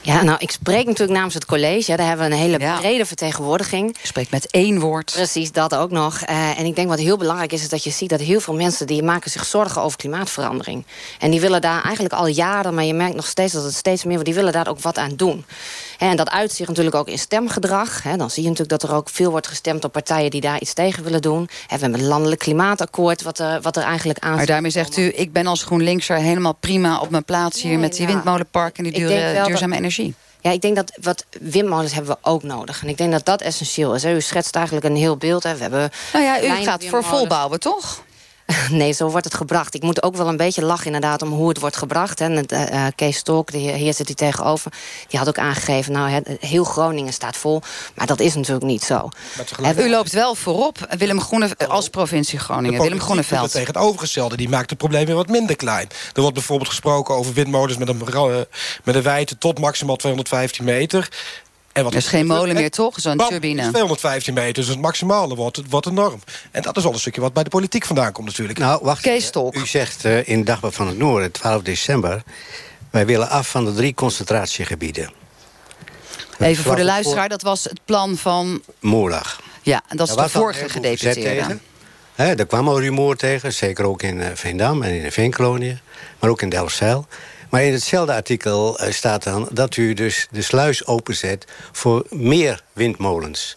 [0.00, 1.90] Ja, nou, ik spreek natuurlijk namens het college.
[1.90, 3.96] Ja, daar hebben we een hele brede vertegenwoordiging.
[4.00, 5.12] Je spreekt met één woord.
[5.14, 6.28] Precies, dat ook nog.
[6.28, 8.54] Uh, en ik denk wat heel belangrijk is, is dat je ziet dat heel veel
[8.54, 8.86] mensen...
[8.86, 10.86] die maken zich zorgen over klimaatverandering.
[11.18, 12.74] En die willen daar eigenlijk al jaren...
[12.74, 14.28] maar je merkt nog steeds dat het steeds meer wordt...
[14.28, 15.44] die willen daar ook wat aan doen.
[15.98, 18.02] En dat uitzicht natuurlijk ook in stemgedrag.
[18.02, 20.30] Dan zie je natuurlijk dat er ook veel wordt gestemd op partijen...
[20.30, 21.44] die daar iets tegen willen doen.
[21.44, 25.12] We hebben het landelijk klimaatakkoord wat er, wat er eigenlijk aan Maar daarmee zegt u,
[25.14, 27.78] ik ben als GroenLinkser helemaal prima op mijn plaats hier...
[27.78, 30.14] met die windmolenparken en die dure, duurzame energie.
[30.40, 32.82] Ja, ik denk dat wat windmolens hebben we ook nodig.
[32.82, 34.04] En ik denk dat dat essentieel is.
[34.04, 35.42] U schetst eigenlijk een heel beeld.
[35.42, 35.54] Hè.
[35.54, 38.02] We hebben nou ja, u gaat voor volbouwen, toch?
[38.70, 39.74] Nee, zo wordt het gebracht.
[39.74, 42.20] Ik moet ook wel een beetje lachen inderdaad om hoe het wordt gebracht.
[42.20, 44.72] En het, uh, Kees Stolk, de heer, hier zit hij tegenover...
[45.08, 47.62] die had ook aangegeven, nou, heel Groningen staat vol.
[47.94, 49.08] Maar dat is natuurlijk niet zo.
[49.76, 52.82] U loopt wel voorop, Willem Groene, als provincie Groningen.
[52.82, 53.50] Willem Groeneveld.
[53.50, 55.88] tegen het overgestelde, die maakt het probleem weer wat minder klein.
[56.12, 58.02] Er wordt bijvoorbeeld gesproken over windmolens met een,
[58.84, 61.08] met een wijdte tot maximaal 215 meter.
[61.74, 63.00] En wat er is geen molen meer, toch?
[63.00, 63.60] Zo'n turbine.
[63.68, 66.22] 215 meter, dus het maximale wordt, wordt een norm.
[66.50, 68.58] En dat is al een stukje wat bij de politiek vandaan komt natuurlijk.
[68.58, 69.02] Nou, wacht.
[69.02, 72.22] Kees U zegt uh, in Dagblad van het Noorden, 12 december...
[72.90, 75.12] wij willen af van de drie concentratiegebieden.
[76.38, 78.62] Even voor de luisteraar, dat was het plan van...
[78.80, 79.40] Moorlag.
[79.62, 81.58] Ja, en dat is de vorige gedeputeerde.
[82.14, 85.80] He, daar kwam al rumoer tegen, zeker ook in uh, Veendam en in de Veenkoloniën.
[86.18, 87.06] Maar ook in Delfzijl.
[87.54, 91.44] Maar in hetzelfde artikel eh, staat dan dat u dus de sluis openzet...
[91.72, 93.56] voor meer windmolens.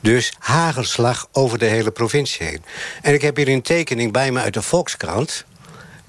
[0.00, 2.62] Dus hagelslag over de hele provincie heen.
[3.02, 5.44] En ik heb hier een tekening bij me uit de Volkskrant...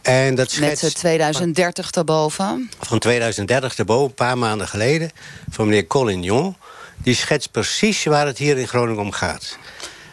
[0.01, 2.69] En dat schets Met 2030 erboven?
[2.79, 5.11] Van 2030 erboven, een paar maanden geleden...
[5.49, 6.55] van meneer Collignon.
[6.97, 9.57] Die schetst precies waar het hier in Groningen om gaat.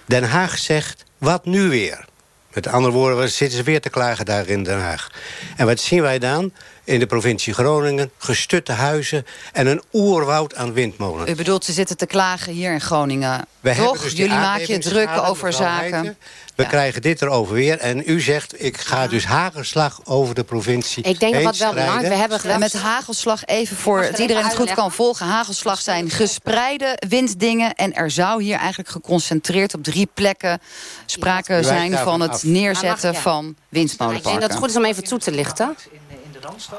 [0.07, 2.09] Den Haag zegt, wat nu weer?
[2.53, 5.11] Met andere woorden, zitten ze weer te klagen daar in Den Haag.
[5.57, 6.53] En wat zien wij dan?
[6.89, 8.11] In de provincie Groningen.
[8.19, 11.31] Gestutte huizen en een oerwoud aan windmolens.
[11.31, 13.47] U bedoelt, ze zitten te klagen hier in Groningen.
[13.61, 14.03] We Toch?
[14.03, 16.17] Dus Jullie maken je druk over zaken.
[16.55, 17.79] We krijgen dit erover weer.
[17.79, 21.73] En u zegt, ik ga dus hagelslag over de provincie Ik denk dat wat wel
[21.73, 22.61] belangrijk we hebben gedaan.
[22.61, 25.27] Met hagelslag, even voor het iedereen het goed kan volgen.
[25.27, 27.75] Hagelslag zijn gespreide winddingen.
[27.75, 30.61] En er zou hier eigenlijk geconcentreerd op drie plekken...
[31.07, 34.17] sprake zijn van het neerzetten van windmolenparken.
[34.17, 35.77] Ik denk dat het goed is om even toe te lichten.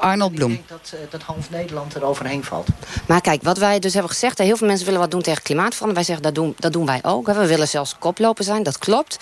[0.00, 0.50] Arnold Bloem.
[0.50, 2.66] Ik denk dat, uh, dat half Nederland er overheen valt.
[3.06, 4.38] Maar kijk, wat wij dus hebben gezegd...
[4.38, 6.06] heel veel mensen willen wat doen tegen klimaatverandering.
[6.06, 7.26] Wij zeggen, dat doen, dat doen wij ook.
[7.26, 9.18] We willen zelfs koploper zijn, dat klopt.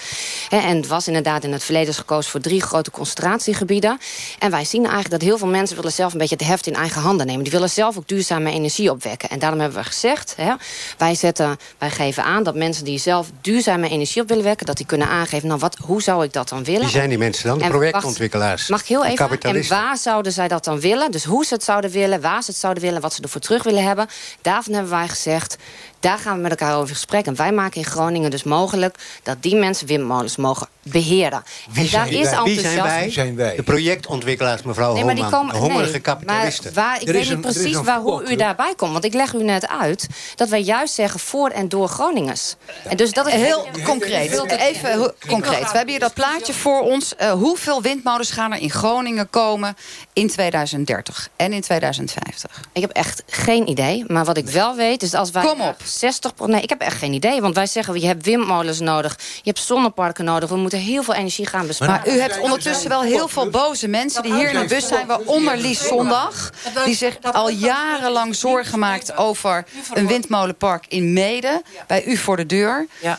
[0.50, 2.30] En het was inderdaad in het verleden gekozen...
[2.30, 3.98] voor drie grote concentratiegebieden.
[4.38, 5.76] En wij zien eigenlijk dat heel veel mensen...
[5.76, 7.42] willen zelf een beetje het heft in eigen handen nemen.
[7.42, 9.28] Die willen zelf ook duurzame energie opwekken.
[9.28, 10.34] En daarom hebben we gezegd...
[10.36, 10.54] Hè,
[10.98, 14.66] wij, zetten, wij geven aan dat mensen die zelf duurzame energie op willen wekken...
[14.66, 16.80] dat die kunnen aangeven, nou, wat, hoe zou ik dat dan willen?
[16.80, 17.58] Wie zijn die mensen dan?
[17.58, 18.68] De projectontwikkelaars?
[18.68, 19.40] Mag ik heel even?
[19.40, 21.10] En waar zouden zouden zij dat dan willen?
[21.10, 23.00] Dus hoe ze het zouden willen, waar ze het zouden willen...
[23.00, 24.06] wat ze ervoor terug willen hebben.
[24.42, 25.56] Daarvan hebben wij gezegd,
[26.00, 27.26] daar gaan we met elkaar over in gesprek.
[27.26, 28.96] En wij maken in Groningen dus mogelijk...
[29.22, 31.42] dat die mensen windmolens mogen beheren.
[31.70, 32.42] Wie en daar zijn, is wij?
[32.42, 32.82] Wie zijn wij?
[32.82, 33.10] enthousiasme.
[33.10, 33.56] zijn wij?
[33.56, 35.40] De projectontwikkelaars, mevrouw Nee, maar die Holman.
[35.40, 36.72] komen, de hongerige nee, kapitalisten.
[36.74, 38.92] Maar waar, ik Er weet niet een- precies waar, hoe u daarbij komt.
[38.92, 40.06] Want ik leg u net uit
[40.36, 42.54] dat wij juist zeggen voor en door Groningers.
[42.84, 44.30] En dus dat is Heel concreet.
[44.58, 45.58] Even concreet.
[45.70, 47.16] We hebben hier dat plaatje voor ons.
[47.16, 49.76] Eh, hoeveel windmolens gaan er in Groningen komen
[50.12, 52.60] in 2030 en in 2050?
[52.72, 54.04] Ik heb echt geen idee.
[54.06, 55.42] Maar wat ik wel weet is als wij...
[55.42, 55.76] Kom op.
[55.88, 57.40] 60 Nee, ik heb echt geen idee.
[57.40, 59.18] Want wij zeggen, je hebt windmolens nodig.
[59.18, 60.48] Je hebt zonneparken nodig.
[60.48, 61.94] We moeten heel veel energie gaan besparen.
[61.94, 65.06] Maar u hebt ondertussen wel heel veel boze mensen die hier in de bus zijn,
[65.06, 66.52] waaronder Lies Zondag.
[66.84, 69.64] Die zich al jarenlang zorgen maakt over
[69.94, 72.86] een windmolenpark in Mede, bij u voor de deur.
[73.00, 73.18] Ja.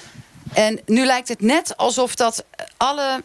[0.54, 2.44] En nu lijkt het net alsof dat
[2.78, 3.24] alle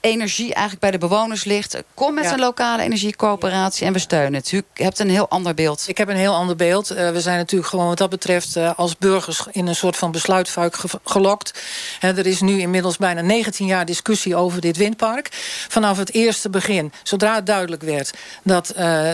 [0.00, 1.82] energie eigenlijk bij de bewoners ligt.
[1.94, 2.32] Kom met Ja.
[2.32, 4.52] een lokale energiecoöperatie en we steunen het.
[4.52, 5.84] U hebt een heel ander beeld.
[5.88, 6.90] Ik heb een heel ander beeld.
[6.90, 10.10] Eh, we zijn natuurlijk gewoon wat dat betreft eh, als burgers in een soort van
[10.10, 11.62] besluitvuik ge- gelokt.
[12.00, 15.28] Er is nu inmiddels bijna 19 jaar discussie over dit windpark.
[15.68, 18.10] Vanaf het eerste begin, zodra het duidelijk werd
[18.42, 19.12] dat, eh,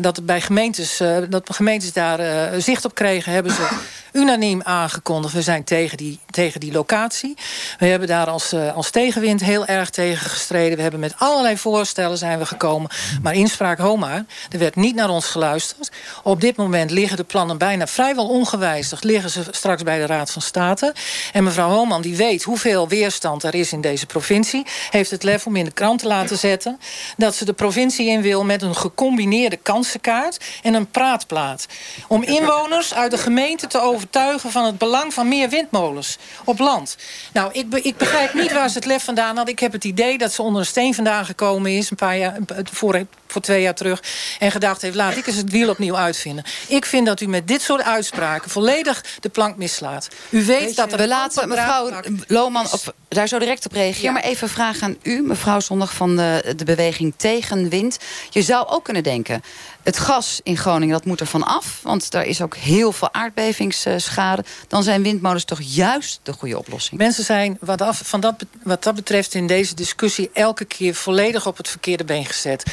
[0.00, 2.20] dat bij gemeentes, dat gemeentes daar
[2.62, 3.68] zicht op kregen, hebben ze
[4.12, 5.34] unaniem aangekondigd.
[5.34, 7.34] We zijn tegen die, tegen die locatie.
[7.78, 10.76] We hebben daar als, als tegenwind heel erg tegen gestreden.
[10.76, 12.90] We hebben met allerlei voorstellen zijn we gekomen.
[13.22, 15.90] Maar inspraak Homa, er werd niet naar ons geluisterd.
[16.22, 19.04] Op dit moment liggen de plannen bijna vrijwel ongewijzigd.
[19.04, 20.94] Liggen ze straks bij de Raad van State.
[21.32, 24.66] En mevrouw Homan die weet hoeveel weerstand er is in deze provincie.
[24.90, 26.80] Heeft het lef om in de krant te laten zetten.
[27.16, 30.44] Dat ze de provincie in wil met een gecombineerde kansenkaart.
[30.62, 31.66] En een praatplaat.
[32.08, 36.96] Om inwoners uit de gemeente te overtuigen van het belang van meer windmolens op land.
[37.32, 39.48] Nou, ik, ik begrijp niet waar ze het lef vandaan had.
[39.48, 41.90] Ik heb het idee dat ze onder een steen vandaan gekomen is...
[41.90, 42.36] een paar jaar,
[42.72, 44.02] voor, voor twee jaar terug...
[44.38, 46.44] en gedacht heeft, laat ik eens het wiel opnieuw uitvinden.
[46.68, 48.50] Ik vind dat u met dit soort uitspraken...
[48.50, 50.08] volledig de plank mislaat.
[50.30, 51.90] U weet dat er we laten mevrouw
[52.26, 54.02] Lohman op, daar zo direct op reageren.
[54.02, 54.12] Ja.
[54.12, 57.98] Maar even vragen aan u, mevrouw Zondag van de, de beweging tegen wind.
[58.30, 59.42] Je zou ook kunnen denken,
[59.86, 61.78] het gas in Groningen dat moet er van af.
[61.82, 64.44] Want daar is ook heel veel aardbevingsschade.
[64.68, 67.00] Dan zijn windmolens toch juist de goede oplossing.
[67.00, 70.30] Mensen zijn wat, af, van dat, wat dat betreft in deze discussie...
[70.32, 72.64] elke keer volledig op het verkeerde been gezet.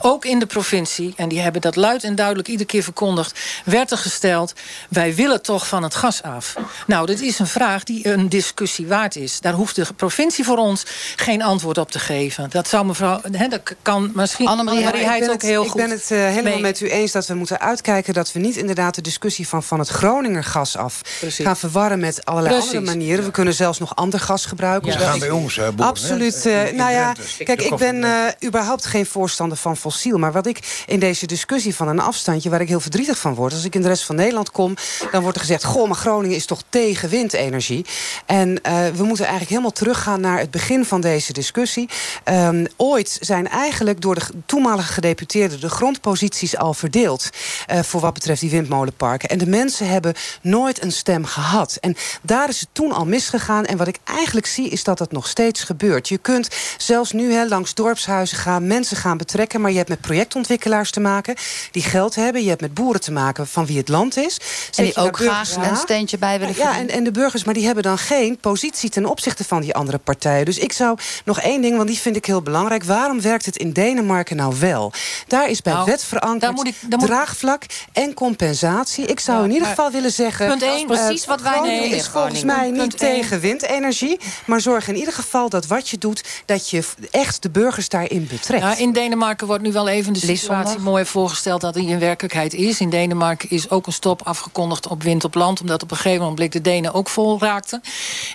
[0.00, 2.48] Ook in de provincie, en die hebben dat luid en duidelijk...
[2.48, 4.52] iedere keer verkondigd, werd er gesteld...
[4.88, 6.56] wij willen toch van het gas af.
[6.86, 9.40] Nou, dit is een vraag die een discussie waard is.
[9.40, 10.82] Daar hoeft de provincie voor ons
[11.16, 12.50] geen antwoord op te geven.
[12.50, 13.20] Dat zou mevrouw...
[13.32, 14.46] Hè, dat kan misschien...
[14.46, 16.58] Annemarie ik ben ook het, heel ik goed ben het eh, helemaal.
[16.60, 18.14] Met u eens dat we moeten uitkijken...
[18.14, 21.00] dat we niet inderdaad de discussie van, van het Groninger gas af...
[21.20, 21.44] Precies.
[21.44, 22.74] gaan verwarren met allerlei Precies.
[22.76, 23.24] andere manieren.
[23.24, 24.92] We kunnen zelfs nog ander gas gebruiken.
[24.92, 26.44] Ze Dus gaan bij ons, hè, boeren, Absoluut.
[26.44, 26.50] hè?
[26.50, 30.18] eh, In- in nou ja, kijk, ik ben eh, überhaupt geen voorstander van fossiel.
[30.18, 32.50] Maar wat ik in deze discussie van een afstandje...
[32.50, 33.52] waar ik heel verdrietig van word...
[33.52, 34.74] als ik in de rest van Nederland kom...
[35.10, 35.64] dan wordt er gezegd...
[35.64, 37.84] goh, maar Groningen is toch tegen windenergie.
[38.26, 40.20] En eh, we moeten eigenlijk helemaal teruggaan...
[40.20, 41.88] naar het begin van deze discussie.
[42.24, 45.60] Ehm, ooit zijn eigenlijk door de toenmalige gedeputeerden...
[45.60, 47.30] de grondposities al verdeeld...
[47.66, 49.28] eh, voor wat betreft die windmolenparken.
[49.28, 51.78] En de mensen hebben nooit een stem gehad.
[51.80, 53.64] En daar is het toen al misgegaan.
[53.64, 56.08] En wat ik eigenlijk zie, is dat het nog steeds gebeurt.
[56.08, 56.48] Je kunt
[56.78, 58.66] zelfs nu hè, langs dorpshuizen gaan...
[58.66, 61.34] mensen gaan betrekken, maar je hebt met projectontwikkelaars te maken...
[61.70, 62.42] die geld hebben.
[62.42, 64.34] Je hebt met boeren te maken van wie het land is.
[64.70, 67.54] Zet En die ook graag een steentje bij willen Ja, en, en de burgers, maar
[67.54, 70.44] die hebben dan geen positie ten opzichte van die andere partijen.
[70.44, 72.84] Dus ik zou nog één ding, want die vind ik heel belangrijk.
[72.84, 74.92] Waarom werkt het in Denemarken nou wel?
[75.26, 77.62] Daar is bij Nou, wet verankerd daar moet ik- daar draagvlak
[77.92, 79.04] en compensatie.
[79.06, 80.46] Ik zou Ja, in ieder geval willen zeggen...
[80.48, 84.18] Punt één, eh, precies wat wij is volgens mij niet tegen windenergie.
[84.46, 86.24] Maar zorg in ieder geval dat wat je doet...
[86.46, 88.62] dat je echt de burgers daarin betrekt.
[88.62, 92.54] Ja, in Denemarken wordt nu wel even de situatie mooi voorgesteld dat die in werkelijkheid
[92.54, 92.80] is.
[92.80, 96.24] In Denemarken is ook een stop afgekondigd op wind op land, omdat op een gegeven
[96.24, 97.80] moment de Denen ook vol raakten.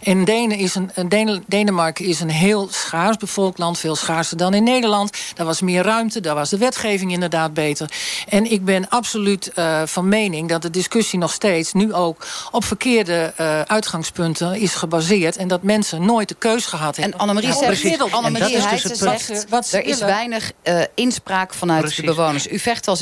[0.04, 4.38] En Denen is een, een Denen- Denemarken is een heel schaars bevolkt land, veel schaarser
[4.38, 5.18] dan in Nederland.
[5.36, 7.85] Daar was meer ruimte, daar was de wetgeving inderdaad beter.
[8.28, 12.64] En ik ben absoluut eh, van mening dat de discussie nog steeds nu ook op
[12.66, 17.14] verkeerde eh, uitgangspunten is gebaseerd en dat mensen nooit de keus gehad hebben.
[17.14, 18.02] En Annemarie Ja, zegt.
[18.14, 21.98] Annemarie En dat is dus zegt, Wat ze er is weinig eh, inspraak vanuit Precies.
[22.00, 22.48] de bewoners.
[22.48, 22.98] U vecht al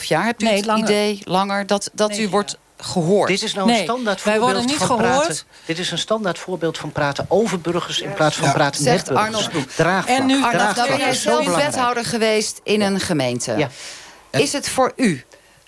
[0.00, 0.24] 6,5 jaar.
[0.24, 0.84] Hebt u Nee, het langer.
[0.84, 3.28] idee langer dat, dat Nee, u wordt gehoord?
[3.28, 5.26] Dit is nou Nee, een standaard wij voorbeeld worden niet van gehoord.
[5.26, 5.42] praten.
[5.64, 9.08] Dit is een standaard voorbeeld van praten over burgers in plaats van praten met Zegt
[9.08, 9.26] burgers.
[9.46, 9.76] Arnold.
[9.76, 10.18] Draagvlak.
[10.18, 13.54] En nu- Arnold, Draagvlak nou ben jij zelf wethouder geweest in een gemeente.
[13.56, 13.68] Ja.
[14.38, 15.24] Is het voor u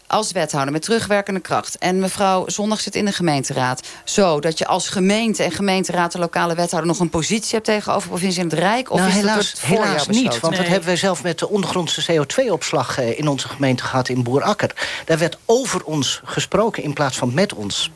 [0.09, 1.79] als wethouder met terugwerkende kracht...
[1.79, 3.81] en mevrouw Zondag zit in de gemeenteraad...
[4.05, 6.13] zo dat je als gemeente en gemeenteraad...
[6.13, 8.91] de lokale wethouder nog een positie hebt tegenover provincie en het Rijk?
[8.91, 12.99] Of nou, is helaas, helaas niet, want dat hebben wij zelf met de ondergrondse CO2-opslag
[12.99, 14.75] eh, in onze gemeente gehad in Boerakker.
[15.05, 17.91] Daar werd over ons gesproken in plaats van met ons.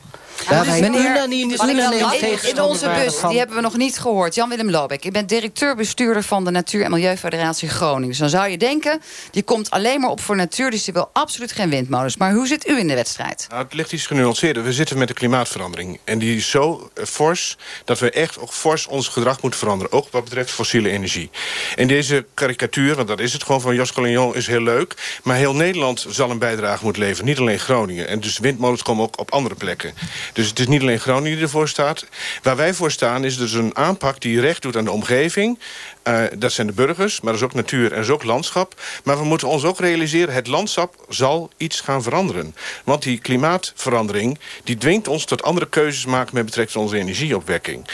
[0.48, 3.98] Daar wij Meneer, unaniem, unaniem wel- in, in onze bus, die hebben we nog niet
[3.98, 4.34] gehoord.
[4.34, 8.08] Jan-Willem Lobeck, ik ben directeur-bestuurder van de Natuur- en Milieufederatie Groningen.
[8.08, 10.70] Dus dan zou je denken, die komt alleen maar op voor natuur...
[10.70, 12.16] dus die wil absoluut geen windmolens.
[12.16, 13.46] Maar hoe zit u in de wedstrijd?
[13.50, 14.62] Nou, het ligt iets genuanceerder.
[14.62, 15.98] We zitten met de klimaatverandering.
[16.04, 19.92] En die is zo eh, fors dat we echt ook fors ons gedrag moeten veranderen.
[19.92, 21.30] Ook wat betreft fossiele energie.
[21.76, 24.94] En deze karikatuur, want dat is het gewoon van Jos Collignon, is heel leuk.
[25.22, 27.24] Maar heel Nederland zal een bijdrage moeten leveren.
[27.26, 28.08] Niet alleen Groningen.
[28.08, 29.94] En dus windmolens komen ook op andere plekken.
[30.32, 32.06] Dus het is niet alleen Groningen die ervoor staat.
[32.42, 35.58] Waar wij voor staan is dus een aanpak die recht doet aan de omgeving.
[36.02, 38.80] Eh, dat zijn de burgers, maar dat is ook natuur en dat is ook landschap.
[39.04, 42.54] Maar we moeten ons ook realiseren, het landschap zal iets gaan veranderen.
[42.84, 46.34] Want die klimaatverandering, die dwingt ons tot andere keuzes maken...
[46.34, 47.88] met betrekking tot onze energieopwekking.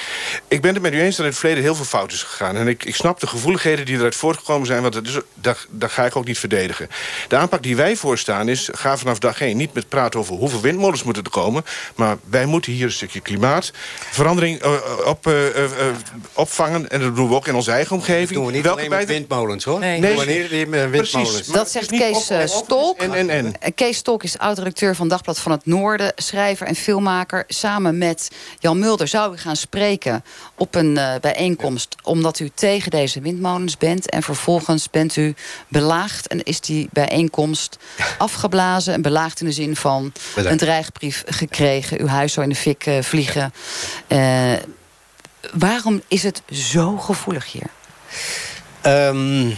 [0.48, 2.56] Ik ben het met u eens dat in het verleden heel veel fout is gegaan.
[2.56, 4.82] En ik, ik snap de gevoeligheden die eruit voortgekomen zijn...
[4.82, 6.88] want dat, is, dat, dat ga ik ook niet verdedigen.
[7.28, 9.56] De aanpak die wij voorstaan is, ga vanaf dag één...
[9.56, 11.64] niet met praten over hoeveel windmolens moeten er komen...
[11.94, 14.72] maar wij moeten hier een stukje klimaatverandering eh,
[15.04, 15.94] op, eh, eh,
[16.32, 16.88] opvangen.
[16.88, 19.64] En dat doen we ook in onze eigen doen we niet Welke alleen met windmolens,
[19.64, 19.78] hoor.
[19.78, 20.16] Nee, Nee.
[20.16, 21.11] Wanneer die windmolens.
[21.11, 21.46] Precies.
[21.46, 23.01] Dat zegt Kees eh, Stolk.
[23.01, 23.74] En, en, en.
[23.74, 26.12] Kees Stolk is oud-redacteur van Dagblad van het Noorden...
[26.16, 27.44] schrijver en filmmaker.
[27.49, 28.28] Samen met
[28.59, 30.24] Jan Mulder zou u gaan spreken
[30.55, 31.94] op een eh, bijeenkomst...
[32.03, 34.11] omdat u tegen deze windmolens bent.
[34.11, 35.34] En vervolgens bent u
[35.68, 37.78] belaagd en is die bijeenkomst
[38.18, 38.94] afgeblazen.
[38.94, 40.51] En belaagd in de zin van Bedankt.
[40.51, 42.01] een dreigbrief gekregen.
[42.01, 43.53] Uw huis zou in de fik eh, vliegen.
[44.07, 44.53] Eh,
[45.53, 47.70] waarom is het zo gevoelig hier?
[48.80, 49.48] Ehm,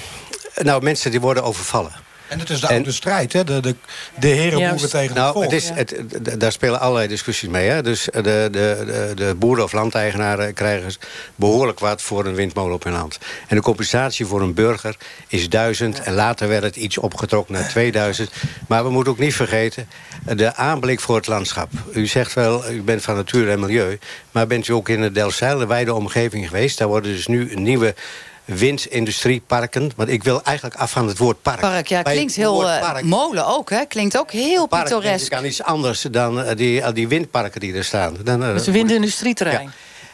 [0.55, 2.09] nou, mensen die worden overvallen.
[2.30, 3.44] En het is de oude strijd, hè?
[3.44, 3.74] De, de,
[4.18, 5.44] de herenboeren tegen het nou, volk.
[5.44, 5.94] het is, het,
[6.40, 7.68] daar spelen allerlei discussies mee.
[7.68, 7.82] Hè?
[7.82, 10.92] Dus de, de, de, de boeren of landeigenaren krijgen
[11.34, 13.18] behoorlijk wat voor een windmolen op hun hand.
[13.48, 14.96] En de compensatie voor een burger
[15.28, 18.32] is 1000 en later werd het iets opgetrokken naar 2000.
[18.68, 19.88] Maar we moeten ook niet vergeten
[20.24, 21.70] de aanblik voor het landschap.
[21.92, 23.98] U zegt wel, u bent van natuur en milieu,
[24.30, 26.78] maar bent u ook in de Delfzijl, de wijde omgeving geweest?
[26.78, 27.94] Daar worden dus nu nieuwe
[28.55, 29.90] windindustrieparken.
[29.96, 31.61] Want ik wil eigenlijk af van het woord park.
[31.61, 33.84] Park, ja, Bij klinkt heel eh, park- molen ook, hè?
[33.84, 35.32] Klinkt ook heel park pittoresk.
[35.32, 38.16] aan iets anders dan eh, die, al die windparken die er staan.
[38.24, 39.70] Dan, eh, Het is een windindustrieterrein.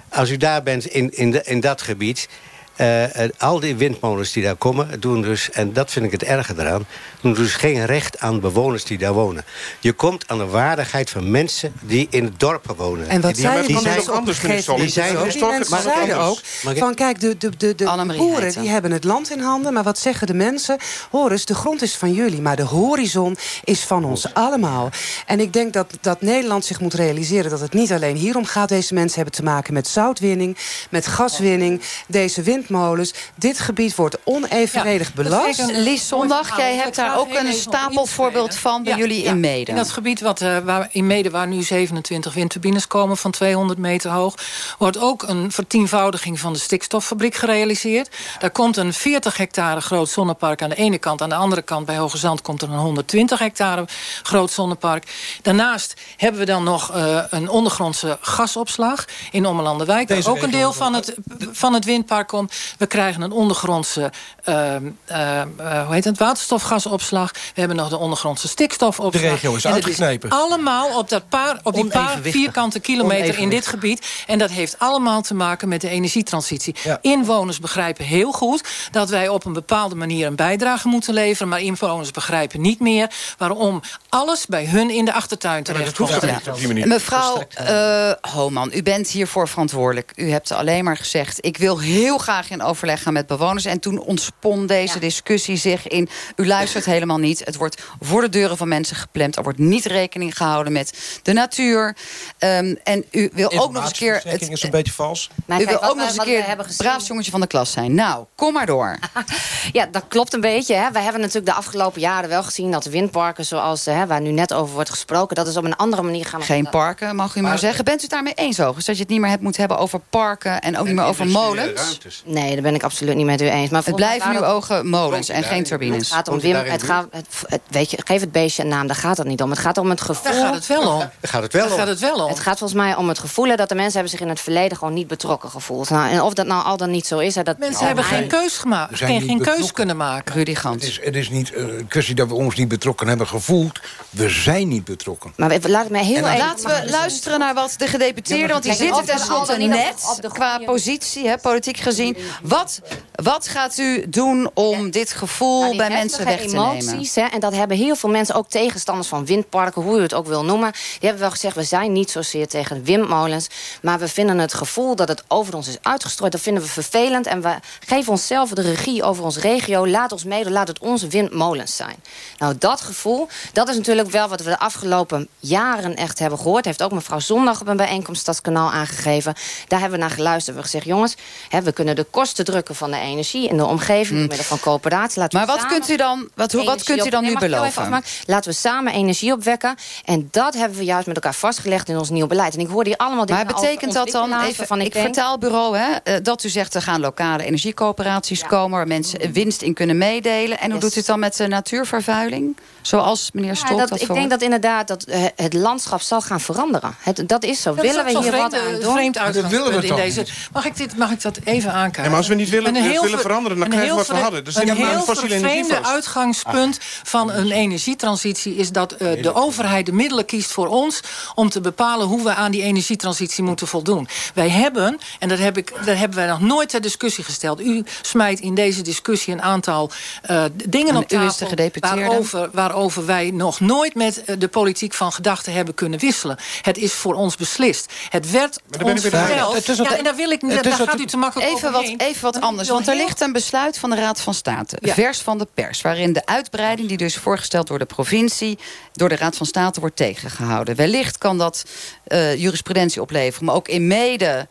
[0.09, 2.29] als u daar bent in, in, de- in dat gebied...
[2.77, 5.51] eh, eh, al die windmolens die daar komen, doen dus...
[5.51, 6.87] en dat vind ik het erge eraan...
[7.21, 9.45] doen dus geen recht aan bewoners die daar wonen.
[9.81, 13.09] Je komt aan de waardigheid van mensen die in het dorpen wonen.
[13.09, 15.25] En wat die, zeiden die die zijn, mensen die zijn ook?
[15.25, 16.43] dus Die toch- mensen zeiden anders.
[16.67, 19.73] ook van kijk, de, de, de, de boeren die hebben het land in handen.
[19.73, 20.77] Maar wat zeggen de mensen?
[21.11, 24.91] Hoor eens, de grond is van jullie, maar de horizon is van ons allemaal.
[25.27, 28.69] En ik denk dat, dat Nederland zich moet realiseren dat het niet alleen hierom gaat.
[28.69, 30.57] Deze mensen hebben te maken met zoutwinning,
[30.91, 33.15] met gaswinning, deze windmolens.
[33.35, 35.73] Dit gebied wordt onevenredig belast.
[35.73, 39.31] Lies Zondag, jij hebt daar ook een stapelvoorbeeld van bij Ja, jullie ja.
[39.31, 39.71] in Mede.
[39.71, 43.79] In dat gebied wat, eh, waar, in Mede, waar nu 27 windturbines komen van 200
[43.79, 44.35] meter hoog...
[44.79, 48.17] wordt ook een vertienvoudiging van de stikstoffabriek gerealiseerd.
[48.39, 51.23] Daar komt een 40 hectare groot zonnepark aan de ene kant.
[51.23, 53.85] Aan de andere kant bij Hoge Zand komt er een 120 hectare
[54.23, 55.05] groot zonnepark.
[55.43, 60.09] Daarnaast hebben we dan nog eh, een ondergrondse gasopslag in Ommelanderwijk...
[60.09, 61.15] waar ook een deel van het,
[61.53, 62.55] van het windpark komt.
[62.79, 64.13] We krijgen een ondergrondse
[64.45, 65.47] ehm, eh, eh,
[65.85, 67.33] hoe heet het, waterstofgasopslag.
[67.33, 69.23] We hebben nog de ondergrondse stikstofopslag.
[69.23, 69.65] De regio is
[69.99, 74.07] En allemaal op, dat paar, op die paar vierkante kilometer in dit gebied.
[74.27, 76.75] En dat heeft allemaal te maken met de energietransitie.
[77.01, 81.49] Inwoners begrijpen heel goed dat wij op een bepaalde manier een bijdrage moeten leveren.
[81.49, 86.85] Maar inwoners begrijpen niet meer waarom alles bij hun in de achtertuin terecht komt.
[86.85, 90.13] Mevrouw eh Homan, u bent hiervoor verantwoordelijk.
[90.17, 91.39] U hebt alleen maar gezegd...
[91.41, 93.65] ik wil heel graag in overleg gaan met bewoners.
[93.65, 96.09] En toen ontspon deze discussie zich in...
[96.37, 97.45] u luistert helemaal niet.
[97.45, 99.37] Het wordt voor de deuren van mensen gepland.
[99.37, 101.97] Er wordt niet rekening gehouden met de natuur.
[102.39, 104.15] Ehm, en u wil ook nog eens een keer...
[104.15, 105.31] Informatieverstrekking is een beetje vals.
[105.47, 107.73] Maar u kijk, wil ook nog eens een keer het braafste jongetje van de klas
[107.73, 107.95] zijn.
[107.95, 108.99] Nou, kom maar door.
[109.73, 110.75] Ja, dat klopt een beetje.
[110.75, 110.91] Hè.
[110.91, 114.31] We hebben natuurlijk de afgelopen jaren wel gezien dat de windparken, zoals hè, waar nu
[114.31, 116.43] net over wordt gesproken, dat is op een andere manier gaan.
[116.43, 117.85] Geen parken, mag u maar zeggen.
[117.85, 118.87] Bent u het daarmee eens, overigens?
[118.87, 120.61] Dat je het niet meer hebt moet hebben over parken...
[120.61, 121.99] en ook niet meer over molens?
[122.25, 123.71] Nee, Nee, daar ben ik absoluut niet met u eens.
[123.71, 126.11] Maar Het blijven nu ogen molens en geen Het turbines.
[126.11, 128.97] gaat om Wim, het gaat, het, het- weet je, geef het beestje een naam, daar
[128.97, 129.51] gaat het niet om.
[129.51, 130.33] Het gaat om het gevoel.
[130.33, 130.99] Daar gaat het wel om.
[131.21, 131.79] Daar gaat het wel Daar om.
[131.79, 132.29] gaat het wel om.
[132.29, 134.79] Het gaat volgens mij om het gevoel dat de mensen hebben zich in het verleden
[134.79, 135.91] gewoon niet betrokken gevoeld.
[135.91, 138.27] Nou, en of dat nou al dan niet zo is, hè, dat Mensen hebben geen
[138.29, 138.99] keus gemaakt.
[138.99, 140.35] zijn Geen, geen keus kunnen maken.
[140.35, 140.85] Rudy Het Gans.
[140.87, 143.81] is, het is niet eh, een kwestie dat we ons niet betrokken hebben gevoeld.
[144.11, 145.33] We zijn niet betrokken.
[145.37, 146.39] Maar laat me heel even...
[146.39, 148.49] Laten we luisteren naar wat de gedeputeerden...
[148.51, 152.16] want die zitten tenslotte net qua positie, hè, politiek gezien.
[152.43, 152.81] Wat,
[153.15, 156.71] wat gaat u doen om dit gevoel Nou, bij mensen weg te nemen?
[156.73, 160.15] emoties, Hè, en dat hebben heel veel mensen, ook tegenstanders van windparken, hoe u het
[160.15, 160.73] ook wil noemen.
[160.73, 163.47] Die hebben wel gezegd, we zijn niet zozeer tegen windmolens.
[163.83, 167.27] Maar we vinden het gevoel dat het over ons is uitgestrooid, dat vinden we vervelend.
[167.27, 167.55] En we
[167.87, 169.87] geven onszelf de regie over onze regio.
[169.87, 171.97] Laat ons mede, laat het onze windmolens zijn.
[172.39, 176.65] Nou, dat gevoel, dat is natuurlijk wel wat we de afgelopen jaren echt hebben gehoord.
[176.65, 179.35] Heeft ook mevrouw Zondag op een bijeenkomst Stadskanaal aangegeven.
[179.69, 180.57] Daar hebben we naar geluisterd.
[180.57, 181.15] We hebben gezegd, jongens,
[181.49, 184.61] hè, we kunnen de kosten drukken van de energie in de omgeving, door middel van
[184.61, 185.21] coöperatie.
[185.21, 185.47] Laten we.
[185.47, 188.03] Maar wat samen kunt u dan, wat, hoe, wat kunt u dan nu beloven?
[188.27, 189.75] Laten we samen energie opwekken.
[190.05, 192.55] En dat hebben we juist met elkaar vastgelegd in ons nieuw beleid.
[192.55, 194.93] En ik hoor hier allemaal dingen Maar betekent over dat dan, even, waarvan ik ik
[194.93, 198.77] denk- vertaalbureau, hè, eh, dat u zegt er gaan lokale energiecoöperaties komen...
[198.79, 200.59] waar mensen winst in kunnen meedelen.
[200.59, 202.57] En hoe doet u het dan met de natuurvervuiling?
[202.83, 206.21] Zoals meneer Ja, Stolk dat, dat ik denk dat inderdaad dat, eh, het landschap zal
[206.21, 206.95] gaan veranderen.
[206.99, 207.75] Het, dat is zo.
[207.75, 208.93] Dat willen we hier wat aan doen?
[208.93, 210.27] vreemd Dat willen we in toch deze.
[210.53, 211.73] Mag ik, dit, mag ik dat even
[212.05, 214.15] Ja, maar als we niet willen- heel willen ver- veranderen, dan krijgen we wat we
[214.15, 214.45] hadden.
[214.45, 215.91] Dus een heel vervreemde vast.
[215.91, 218.55] uitgangspunt van een energietransitie...
[218.57, 221.01] is dat eh, de overheid de middelen kiest voor ons...
[221.35, 224.09] om te bepalen hoe we aan die energietransitie moeten voldoen.
[224.35, 227.61] Wij hebben, en dat, heb ik, dat hebben wij nog nooit ter discussie gesteld...
[227.61, 229.91] u smijt in deze discussie een aantal
[230.23, 231.49] eh, dingen En op tafel...
[231.81, 236.37] waarover, waarover wij nog nooit met eh, de politiek van gedachten hebben kunnen wisselen.
[236.63, 237.93] Het is voor ons beslist.
[238.11, 239.67] Het werd ons verteld.
[239.77, 242.41] Ja, en daar, wil ik, het daar gaat u te makkelijk Even wat, even wat
[242.41, 244.77] anders, want er ligt een besluit van de Raad van State.
[244.81, 244.95] Ja.
[244.95, 246.89] Vers van de pers, waarin de uitbreiding...
[246.89, 248.59] die dus voorgesteld door de provincie...
[248.93, 250.77] door de Raad van State wordt tegengehouden.
[250.77, 251.65] Wellicht kan dat
[252.05, 253.47] eh, jurisprudentie opleveren...
[253.47, 254.49] maar ook in mede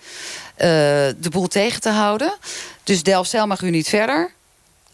[0.55, 0.67] eh,
[1.17, 2.33] de boel tegen te houden.
[2.83, 4.31] Dus Delfzijl mag u niet verder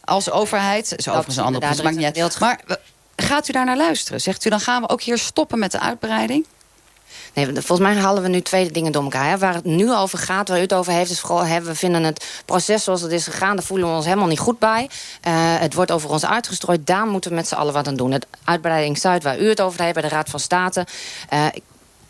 [0.03, 0.89] als overheid.
[0.89, 2.39] Dat is overigens een andere maakt niet uit.
[2.39, 2.75] Maar eh,
[3.15, 4.21] gaat u daar naar luisteren?
[4.21, 6.45] Zegt u, dan gaan we ook hier stoppen met de uitbreiding?
[7.33, 9.29] Nee, volgens mij halen we nu twee dingen door elkaar.
[9.29, 9.37] Hè.
[9.37, 11.11] Waar het nu over gaat, waar u het over heeft...
[11.11, 13.55] is vooral, we vinden het proces zoals het is gegaan...
[13.55, 14.89] daar voelen we ons helemaal niet goed bij.
[15.21, 16.87] Eh, het wordt over ons uitgestrooid.
[16.87, 18.11] Daar moeten we met z'n allen wat aan doen.
[18.11, 19.93] Het uitbreiding Zuid, waar u het over heeft...
[19.93, 20.87] bij de Raad van State...
[21.29, 21.45] Eh,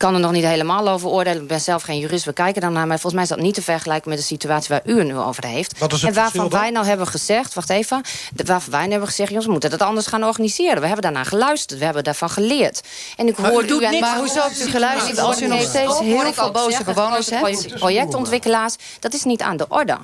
[0.01, 1.41] kan er nog niet helemaal over oordelen.
[1.41, 2.87] Ik ben zelf geen jurist, we kijken daarnaar.
[2.87, 5.17] Maar volgens mij is dat niet te vergelijken met de situatie waar u het nu
[5.17, 5.79] over heeft.
[5.79, 8.01] Wat is het en waarvan wij nou hebben gezegd, wacht even.
[8.33, 10.79] de- Waarvan wij nu hebben gezegd, jongens, we moeten dat anders gaan organiseren.
[10.79, 12.81] We hebben daarna geluisterd, we hebben daarvan geleerd.
[13.17, 15.61] En ik u hoor doet en- niks Maar hoezo hebt u geluisterd als u nog
[15.61, 17.73] steeds heel veel boze bewoners hebt?
[17.73, 19.97] Projectontwikkelaars, dat is niet aan de orde.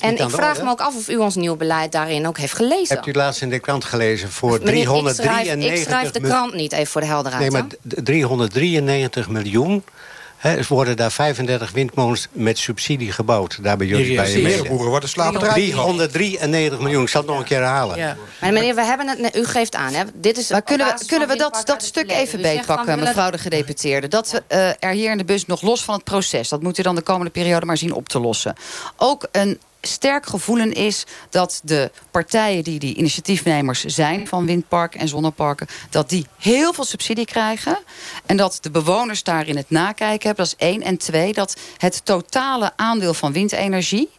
[0.00, 2.94] En ik vraag me ook af of u ons nieuw beleid daarin ook heeft gelezen.
[2.94, 6.20] Hebt u laatst in de krant gelezen voor Meneer, ik schrijf, 393 ik schrijf de
[6.20, 7.42] krant niet, even voor de helderheid.
[7.42, 8.02] Nee, maar hè?
[8.02, 9.84] d- 393 miljoen.
[10.36, 13.58] Hè, er worden daar 35 windmolens met subsidie gebouwd.
[13.62, 15.54] Daar bij jullie bij boeren worden slapen eruit.
[15.54, 17.02] 393 miljoen.
[17.02, 17.96] Ik zal het nog een keer herhalen.
[17.96, 18.16] Ja.
[18.40, 20.04] Maar meneer, we hebben het, u geeft aan, hè?
[20.14, 24.08] Dit is Maar kunnen we, kunnen we dat, dat stuk even beetpakken, mevrouw de gedeputeerde?
[24.08, 26.48] Dat we eh, er hier in de bus nog los van het proces...
[26.48, 28.54] dat moet u dan de komende periode maar zien op te lossen...
[28.96, 34.26] ook een sterk gevoelen is dat de partijen die die initiatiefnemers zijn...
[34.28, 37.78] van windparken en zonneparken, dat die heel veel subsidie krijgen...
[38.26, 40.44] en dat de bewoners daarin het nakijken hebben.
[40.44, 40.82] Dat is één.
[40.82, 44.10] En twee, dat het totale aandeel van windenergie...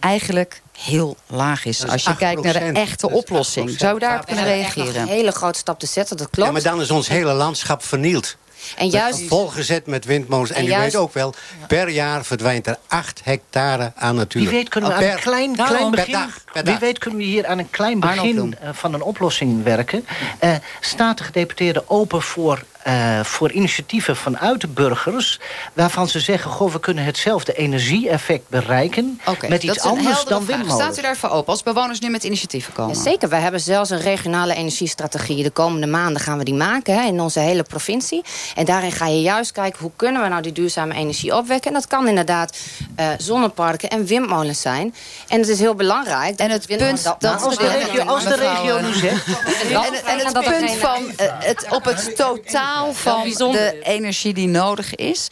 [0.00, 1.86] eigenlijk heel laag is.
[1.86, 2.72] Als je kijkt naar de 8%.
[2.72, 3.70] echte oplossing.
[3.70, 3.74] 8%.
[3.74, 5.02] Zou je daarop kunnen reageren?
[5.02, 6.46] een hele grote stap te zetten, dat klopt.
[6.46, 8.36] Ja, maar dan is ons hele landschap vernield.
[8.76, 10.50] En juist- Volgezet met windmolens.
[10.50, 11.34] En, En u juist- weet ook wel,
[11.68, 14.40] per jaar verdwijnt er 8 hectare aan natuur.
[14.42, 16.12] Wie weet kunnen we Per- aan een klein, Daarom, klein per begin...
[16.12, 16.78] dag, per Wie dag.
[16.80, 20.06] weet kunnen we hier aan een klein begin eh, van een oplossing werken.
[20.38, 25.40] Eh staat de gedeputeerde open voor, eh, voor initiatieven vanuit de burgers...
[25.72, 29.20] waarvan ze zeggen, goh, we kunnen hetzelfde energie-effect bereiken...
[29.48, 30.82] Met iets anders dan windmolens.
[30.82, 32.96] Staat u daarvoor open als bewoners nu met initiatieven komen?
[32.96, 35.42] Ja, zeker, we hebben zelfs een regionale energiestrategie.
[35.42, 38.24] De komende maanden gaan we die maken hè, in onze hele provincie.
[38.54, 41.68] En daarin ga je juist kijken hoe kunnen we nou die duurzame energie opwekken.
[41.70, 42.58] En dat kan inderdaad
[42.96, 44.94] eh, zonneparken en windmolens zijn.
[45.28, 46.38] En het is heel belangrijk.
[46.38, 49.26] En het punt dat- dat- als de regio, als de Mevrouw, regio nu zegt...
[49.26, 54.94] En, en het punt van eh, het, op het totaal van de energie die nodig
[54.94, 55.28] is...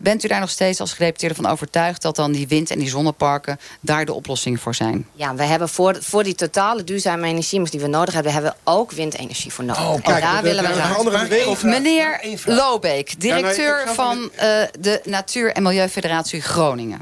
[0.00, 2.02] bent u daar nog steeds als gedeputeerde van overtuigd...
[2.02, 5.06] dat dan die wind- en die zonneparken daar de oplossing voor zijn?
[5.14, 8.32] Ja, we hebben voor, voor die totale duurzame energie die we nodig hebben...
[8.32, 9.82] hebben we ook windenergie voor nodig.
[9.88, 11.62] Oh, en kijk, daar dat- willen we beweging.
[11.62, 14.48] Meneer Lobeek, Ja, directeur van eh,
[14.80, 17.00] de Natuur- en Milieufederatie Groningen.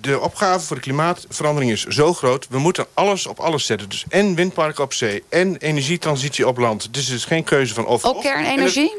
[0.00, 2.46] de opgave voor de klimaatverandering is zo groot.
[2.50, 3.88] We moeten alles op alles zetten.
[3.88, 6.88] Dus en windparken op zee en energietransitie op land.
[6.94, 8.04] Dus het is geen keuze van of.
[8.04, 8.22] Ook of.
[8.22, 8.94] kernenergie?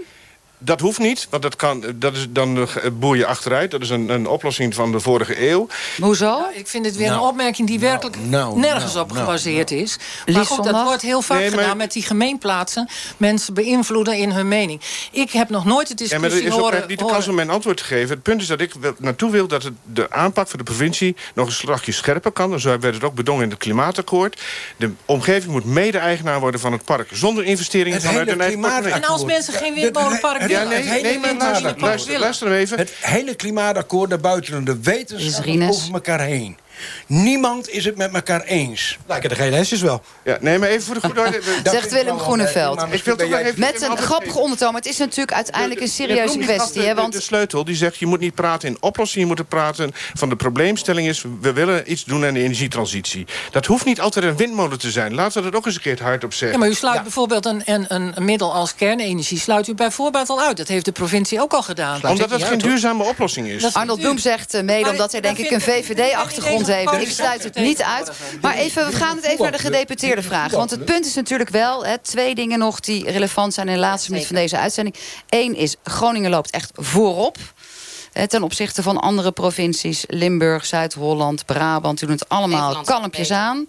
[0.66, 3.72] Dat hoeft niet, want dat kan, dat is, dan eh, boer je achteruit.
[3.72, 5.68] Dat is een, een oplossing van de vorige eeuw.
[6.02, 6.40] Hoezo?
[6.54, 9.72] ik vind het weer Nou, een opmerking die werkelijk nou, nergens nou, op nou, gebaseerd
[9.72, 9.98] is.
[10.26, 12.90] Lies Maar goed, dat wordt heel vaak Nee, maar- gedaan met die gemeenplaatsen.
[13.18, 14.82] Mensen beïnvloeden in hun mening.
[15.12, 16.80] Ik heb nog nooit de Ja, discussie maar er is ook horen...
[16.88, 18.10] niet de horen- kans om mijn antwoord te geven.
[18.10, 21.16] Het punt is dat ik wel- naartoe wil dat het, de aanpak voor de provincie...
[21.36, 22.60] nog een slagje scherper kan.
[22.60, 24.42] Zo werd het ook bedongen in het klimaatakkoord.
[24.78, 27.10] De omgeving moet mede-eigenaar worden van het park.
[27.12, 28.92] Zonder investeringen Het vanuit hele een eigen.
[28.94, 30.53] En als mensen geen windmolenpark Het- willen...
[30.54, 31.82] Ja, nee, het hele nee, maar luister, klimaatakkoord.
[31.82, 32.78] luister, luister even.
[32.78, 36.58] Het hele klimaatakkoord, daar buiten de wetenschap over elkaar heen.
[37.08, 38.98] Niemand is het met elkaar eens.
[39.08, 40.02] Lijken de GLS'jes wel.
[40.24, 41.42] Ja, nee, maar even voor de goede orde.
[41.64, 42.78] Zegt Willem Groeneveld.
[42.78, 43.60] eh, maar Ik wil toch nog even...
[43.60, 46.82] Met een grappige ondertoon, maar het is natuurlijk uiteindelijk een serieuze kwestie.
[46.82, 46.88] Hè?
[46.88, 49.28] De, Want de sleutel die zegt, je moet niet praten in oplossingen...
[49.28, 51.24] je moet praten van de probleemstelling is...
[51.42, 53.26] we willen iets doen aan de energietransitie.
[53.52, 55.14] Dat hoeft niet altijd een windmolen te zijn.
[55.14, 56.60] Laten we dat ook eens een keer het hardop Ja, zeggen.
[56.60, 59.40] maar u sluit bijvoorbeeld een, een, een middel als kernenergie...
[59.40, 60.58] sluit u bijvoorbeeld al uit.
[60.58, 62.02] Dat heeft de provincie ook al gedaan.
[62.08, 63.74] Omdat dat geen duurzame oplossing is.
[63.74, 66.94] Arnold Bloem zegt eh, mede omdat hij denk ik een VVD-achtergrond heeft.
[66.94, 68.12] Ik sluit het niet uit.
[68.42, 70.58] Maar even, we gaan het even naar de gedeputeerde vragen.
[70.58, 73.80] Want het punt is natuurlijk wel, hè, twee dingen nog die relevant zijn in de
[73.80, 74.96] laatste minuut van deze uitzending.
[75.30, 77.38] Eén is, Groningen loopt echt voorop.
[78.28, 83.66] Ten opzichte van andere provincies, Limburg, Zuid-Holland, Brabant, doen het allemaal kalmpjes aan.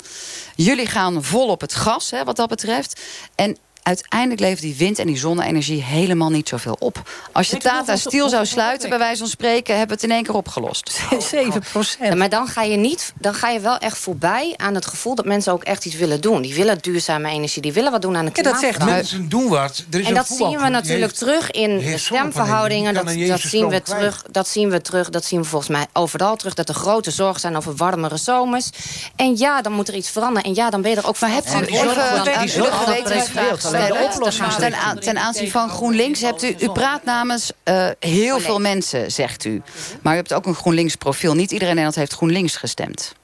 [0.56, 3.00] Jullie gaan vol op het gas, hè, wat dat betreft.
[3.34, 7.02] En uiteindelijk levert die wind- en die zonne-energie helemaal niet zoveel op.
[7.32, 10.24] Als je Tata Steel zou sluiten, bij wijze van spreken, hebben we het in één
[10.24, 11.00] keer opgelost.
[11.30, 12.08] 7 procent.
[12.08, 15.14] Ja, maar dan ga je niet, dan ga je wel echt voorbij aan het gevoel
[15.14, 16.42] dat mensen ook echt iets willen doen.
[16.42, 18.84] Die willen duurzame energie, die willen wat doen aan de Ja, dat zegt.
[18.84, 19.84] Mensen doen wat.
[19.90, 22.94] Er is En dat zien we natuurlijk heeft- terug in de stemverhoudingen.
[22.94, 25.10] Dat, zien we terug, dat zien we terug.
[25.10, 26.54] Dat zien we volgens mij overal terug.
[26.54, 28.70] Dat er grote zorgen zijn over warmere zomers.
[29.16, 30.48] En ja, dan moet er iets veranderen.
[30.48, 31.22] En ja, dan ben je er ook van.
[31.28, 31.74] Maar hebt u even
[33.80, 33.92] de.
[33.94, 38.58] Alleen oplossing aan- ten aanzien van GroenLinks hebt u, u praat namens eh, heel veel
[38.60, 39.62] mensen, zegt u.
[40.02, 41.34] Maar u hebt ook een GroenLinks profiel.
[41.34, 43.14] Niet iedereen in Nederland heeft GroenLinks gestemd.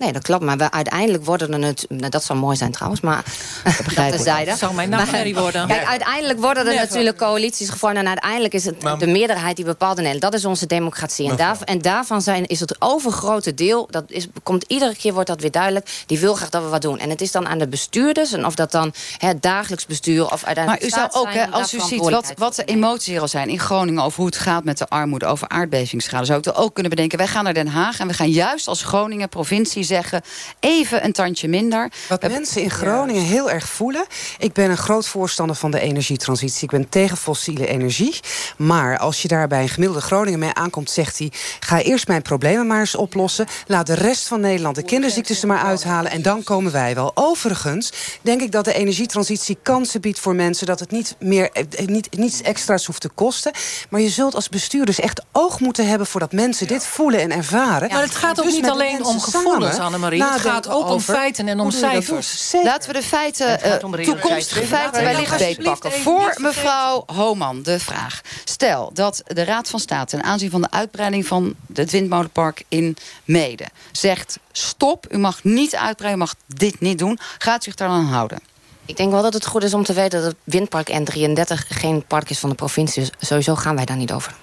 [0.00, 0.42] Nee, dat klopt.
[0.42, 1.86] Maar we, uiteindelijk worden er het.
[1.88, 3.24] Nou, dat zou mooi zijn trouwens, maar
[3.64, 4.08] dat begrijp.
[4.46, 5.66] Dat zou mijn nachtmerrie worden.
[5.66, 7.96] Kijk, uiteindelijk worden er natuurlijk coalities gevormd.
[7.96, 10.32] En uiteindelijk is het de meerderheid die bepaalt in Nederland.
[10.32, 11.30] Dat is onze democratie.
[11.30, 13.88] En, daar, en daarvan zijn, is het overgrote deel.
[13.90, 16.04] Dat is, komt, iedere keer wordt dat weer duidelijk.
[16.06, 16.98] Die wil graag dat we wat doen.
[16.98, 18.32] En het is dan aan de bestuurders.
[18.32, 20.92] En of dat dan het dagelijks bestuur of uiteindelijk.
[20.92, 23.28] Maar u de zou ook, hè, als u ziet wat, wat de emoties hier al
[23.28, 24.02] zijn in Groningen...
[24.02, 26.24] over hoe het gaat met de armoede, over aardbevingsschade...
[26.24, 27.98] zou ik er ook kunnen bedenken, wij gaan naar Den Haag...
[27.98, 30.22] en we gaan juist als Groningen, provincie zeggen...
[30.60, 31.92] even een tandje minder.
[32.08, 34.04] Wat mensen in Groningen heel erg voelen.
[34.38, 36.64] Ik ben een groot voorstander van de energietransitie.
[36.64, 38.20] Ik ben tegen fossiele energie.
[38.56, 42.22] Maar als je daar bij een gemiddelde Groningen mee aankomt, zegt hij: ga eerst mijn
[42.22, 43.46] problemen maar eens oplossen.
[43.66, 46.10] Laat de rest van Nederland de kinderziektes er maar uithalen.
[46.10, 47.10] En dan komen wij wel.
[47.14, 50.66] Overigens denk ik dat de energietransitie kansen biedt voor mensen.
[50.66, 53.52] Dat het niet meer eh, niet, niets extra's hoeft te kosten.
[53.90, 57.88] Maar je zult als bestuurders echt oog moeten hebben voordat mensen dit voelen en ervaren.
[57.88, 60.22] Maar het gaat ook Dus niet met de alleen om gevoelens, samen Annemarie.
[60.22, 62.52] Het nadenken gaat ook om feiten en om cijfers.
[62.62, 65.92] Laten we de feiten, Het gaat eh, toekomstige feiten wellicht beetpakken.
[65.92, 68.20] Voor mevrouw Homan de vraag.
[68.44, 72.96] Stel dat de Raad van State ten aanzien van de uitbreiding van het windmolenpark in
[73.24, 77.18] Mede zegt stop, u mag niet uitbreiden, u mag dit niet doen.
[77.38, 78.38] Gaat zich daar aan houden?
[78.86, 82.04] Ik denk wel dat het goed is om te weten dat het windpark N33 geen
[82.06, 83.02] park is van de provincie.
[83.02, 84.34] Dus sowieso gaan wij daar niet over.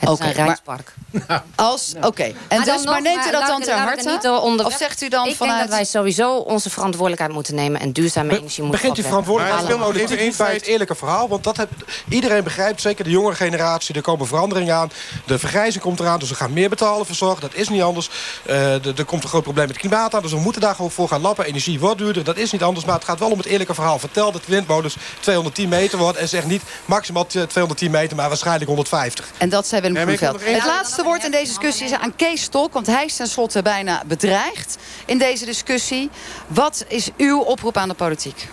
[0.00, 0.94] Het is een maar- rijkspark.
[1.54, 2.22] Als, oké.
[2.22, 4.40] En Maar dan dus, maar neemt u dat dan ter er harte?
[4.42, 5.56] onder- Of zegt u dan ik vanuit...
[5.58, 7.80] denk dat wij sowieso onze verantwoordelijkheid moeten nemen...
[7.80, 9.04] en duurzame energie moeten Begint die opwekken.
[9.04, 11.28] verantwoordelijkheid politiek speelt nog bij het eerlijke verhaal?
[11.28, 11.70] Want dat heb,
[12.08, 13.94] iedereen begrijpt, zeker de jongere generatie...
[13.94, 14.90] er komen veranderingen aan,
[15.26, 16.18] de vergrijzing komt eraan...
[16.18, 18.10] dus we gaan meer betalen voor zorg, dat is niet anders.
[18.46, 20.22] Eh, de- er komt een groot probleem met het klimaat aan...
[20.22, 21.44] dus we moeten daar gewoon voor gaan lappen.
[21.44, 22.86] Energie wordt duurder, dat is niet anders.
[22.86, 23.98] Maar het gaat wel om het eerlijke verhaal.
[23.98, 26.20] Vertel dat de windmolens 210 meter worden...
[26.22, 29.30] en zeg niet maximaal 210 meter, maar waarschijnlijk 150.
[29.38, 32.72] En dat zei Willem Ja, Het laatste woord in deze discussie is aan Kees Stolk...
[32.72, 36.10] want hij is tenslotte bijna bedreigd in deze discussie.
[36.46, 38.48] Wat is uw oproep aan de politiek?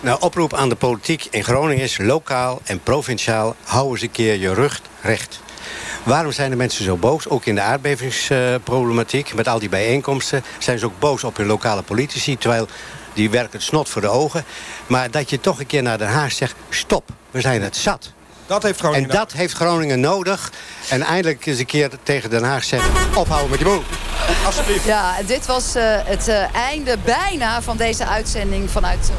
[0.00, 3.56] Nou, oproep aan de politiek in Groningen is lokaal en provinciaal...
[3.62, 5.40] hou eens een keer je rug recht.
[6.02, 7.28] Waarom zijn de mensen zo boos?
[7.28, 10.44] Ook in de aardbevingsproblematiek, met al die bijeenkomsten...
[10.58, 12.38] zijn ze ook boos op hun lokale politici...
[12.38, 12.68] terwijl
[13.14, 14.44] die werken het snot voor de ogen.
[14.86, 16.54] Maar dat je toch een keer naar Den Haag zegt...
[16.68, 18.12] stop, we zijn het zat.
[18.52, 20.52] Dat heeft En Groningen dat heeft Groningen nodig.
[20.88, 22.92] En eindelijk eens een keer tegen Den Haag zeggen...
[23.16, 23.82] ophouden met je boel.
[24.46, 24.84] Alsjeblieft.
[24.84, 29.10] Ja, dit was eh, het eh, einde bijna van deze uitzending vanuit...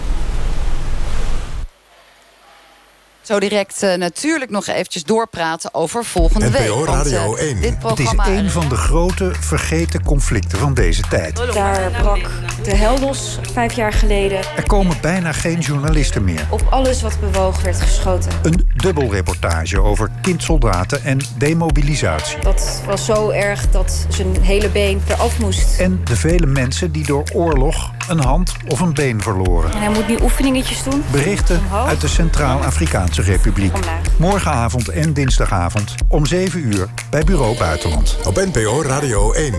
[3.24, 6.70] Zo direct uh, natuurlijk nog eventjes doorpraten over volgende NPO week.
[6.70, 7.62] NPO Radio 1.
[7.62, 8.24] Dit programma...
[8.24, 11.54] Het is een van de grote vergeten conflicten van deze tijd.
[11.54, 12.30] Daar brak
[12.64, 14.38] de hel los vijf jaar geleden.
[14.56, 16.48] Er komen bijna geen journalisten meer.
[16.50, 18.32] Op alles wat bewogen werd geschoten.
[18.44, 22.40] Een dubbelreportage over kindsoldaten en demobilisatie.
[22.40, 25.80] Dat was zo erg dat zijn hele been eraf moest.
[25.80, 29.72] En de vele mensen die door oorlog een hand of een been verloren.
[29.72, 31.04] En hij moet nu oefeningetjes doen.
[31.12, 31.88] Berichten Omhoog.
[31.88, 33.74] uit de Centraal-Afrikaanse Republiek.
[34.18, 38.18] Morgenavond en dinsdagavond om 7 uur bij Bureau Buitenland.
[38.26, 39.54] Op NPO Radio 1.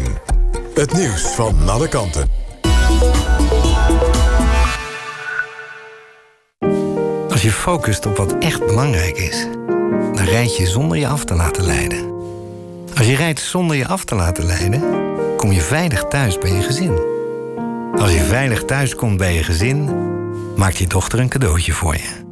[0.75, 2.29] Het nieuws van alle kanten.
[7.31, 9.47] Als je focust op wat echt belangrijk is,
[10.15, 12.13] dan rijd je zonder je af te laten leiden.
[12.97, 14.83] Als je rijdt zonder je af te laten leiden,
[15.37, 17.14] kom je veilig thuis bij je gezin.
[17.99, 19.91] Als je veilig thuis komt bij je gezin,
[20.57, 22.23] maakt je dochter een cadeautje voor je.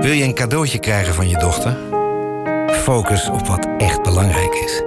[0.00, 1.76] Wil je een cadeautje krijgen van je dochter?
[2.66, 4.82] Focus op wat echt belangrijk is.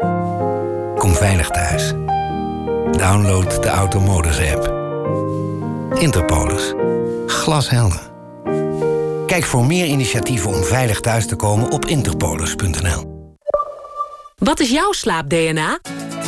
[0.95, 1.93] Kom veilig thuis.
[2.91, 4.73] Download de Automodus app.
[5.99, 6.73] Interpolis.
[7.27, 8.11] Glashelder.
[9.27, 13.11] Kijk voor meer initiatieven om veilig thuis te komen op interpolis.nl.
[14.35, 15.79] Wat is jouw slaap-DNA?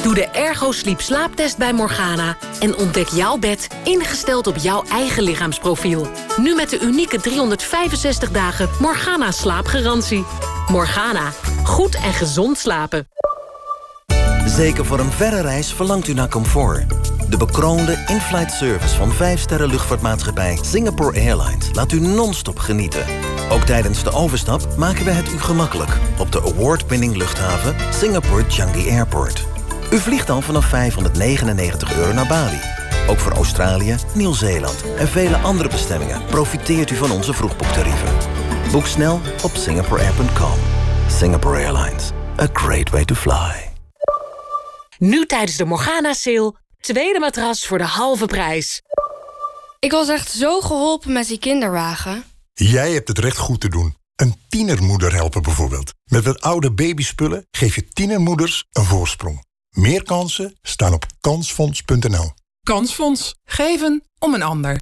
[0.05, 5.23] Doe de Ergo Sleep slaaptest bij Morgana en ontdek jouw bed ingesteld op jouw eigen
[5.23, 6.07] lichaamsprofiel.
[6.37, 10.25] Nu met de unieke 365 dagen Morgana slaapgarantie.
[10.67, 11.31] Morgana,
[11.63, 13.07] goed en gezond slapen.
[14.45, 16.83] Zeker voor een verre reis verlangt u naar comfort.
[17.29, 23.05] De bekroonde in-flight service van 5 sterren luchtvaartmaatschappij Singapore Airlines laat u non-stop genieten.
[23.49, 28.89] Ook tijdens de overstap maken we het u gemakkelijk op de award-winning luchthaven Singapore Changi
[28.89, 29.54] Airport.
[29.95, 32.59] U vliegt dan vanaf 599 euro naar Bali.
[33.07, 38.17] Ook voor Australië, Nieuw-Zeeland en vele andere bestemmingen profiteert u van onze vroegboektarieven.
[38.71, 40.59] Boek snel op singaporeair.com.
[41.09, 42.11] Singapore Airlines.
[42.39, 43.71] A great way to fly.
[44.97, 48.81] Nu tijdens de Morgana-sale, tweede matras voor de halve prijs.
[49.79, 52.23] Ik was echt zo geholpen met die kinderwagen.
[52.53, 53.95] Jij hebt het recht goed te doen.
[54.15, 55.93] Een tienermoeder helpen bijvoorbeeld.
[56.05, 59.44] Met wat oude babyspullen geef je tienermoeders een voorsprong.
[59.75, 62.31] Meer kansen staan op kansfonds.nl.
[62.63, 63.35] Kansfonds.
[63.45, 64.81] Geven om een ander.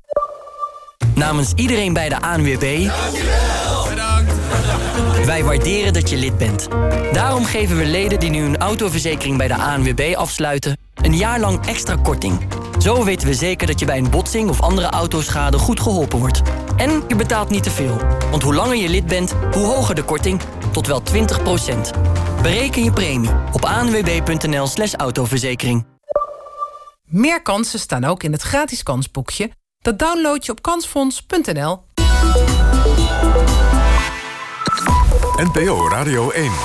[1.15, 2.89] Namens iedereen bij de ANWB...
[5.26, 6.68] Wij waarderen dat je lid bent.
[7.11, 10.78] Daarom geven we leden die nu een autoverzekering bij de ANWB afsluiten...
[10.93, 12.39] een jaar lang extra korting.
[12.80, 16.41] Zo weten we zeker dat je bij een botsing of andere autoschade goed geholpen wordt.
[16.78, 17.97] En je betaalt niet te veel.
[18.32, 20.41] Want hoe langer je lid bent, hoe hoger de korting.
[20.72, 25.86] Tot wel 20% Bereken je premie op anwb.nl slash autoverzekering.
[27.05, 29.51] Meer kansen staan ook in het gratis kansboekje.
[29.82, 31.84] Dat download je op kansfonds.nl.
[35.43, 36.63] NPO Radio 1.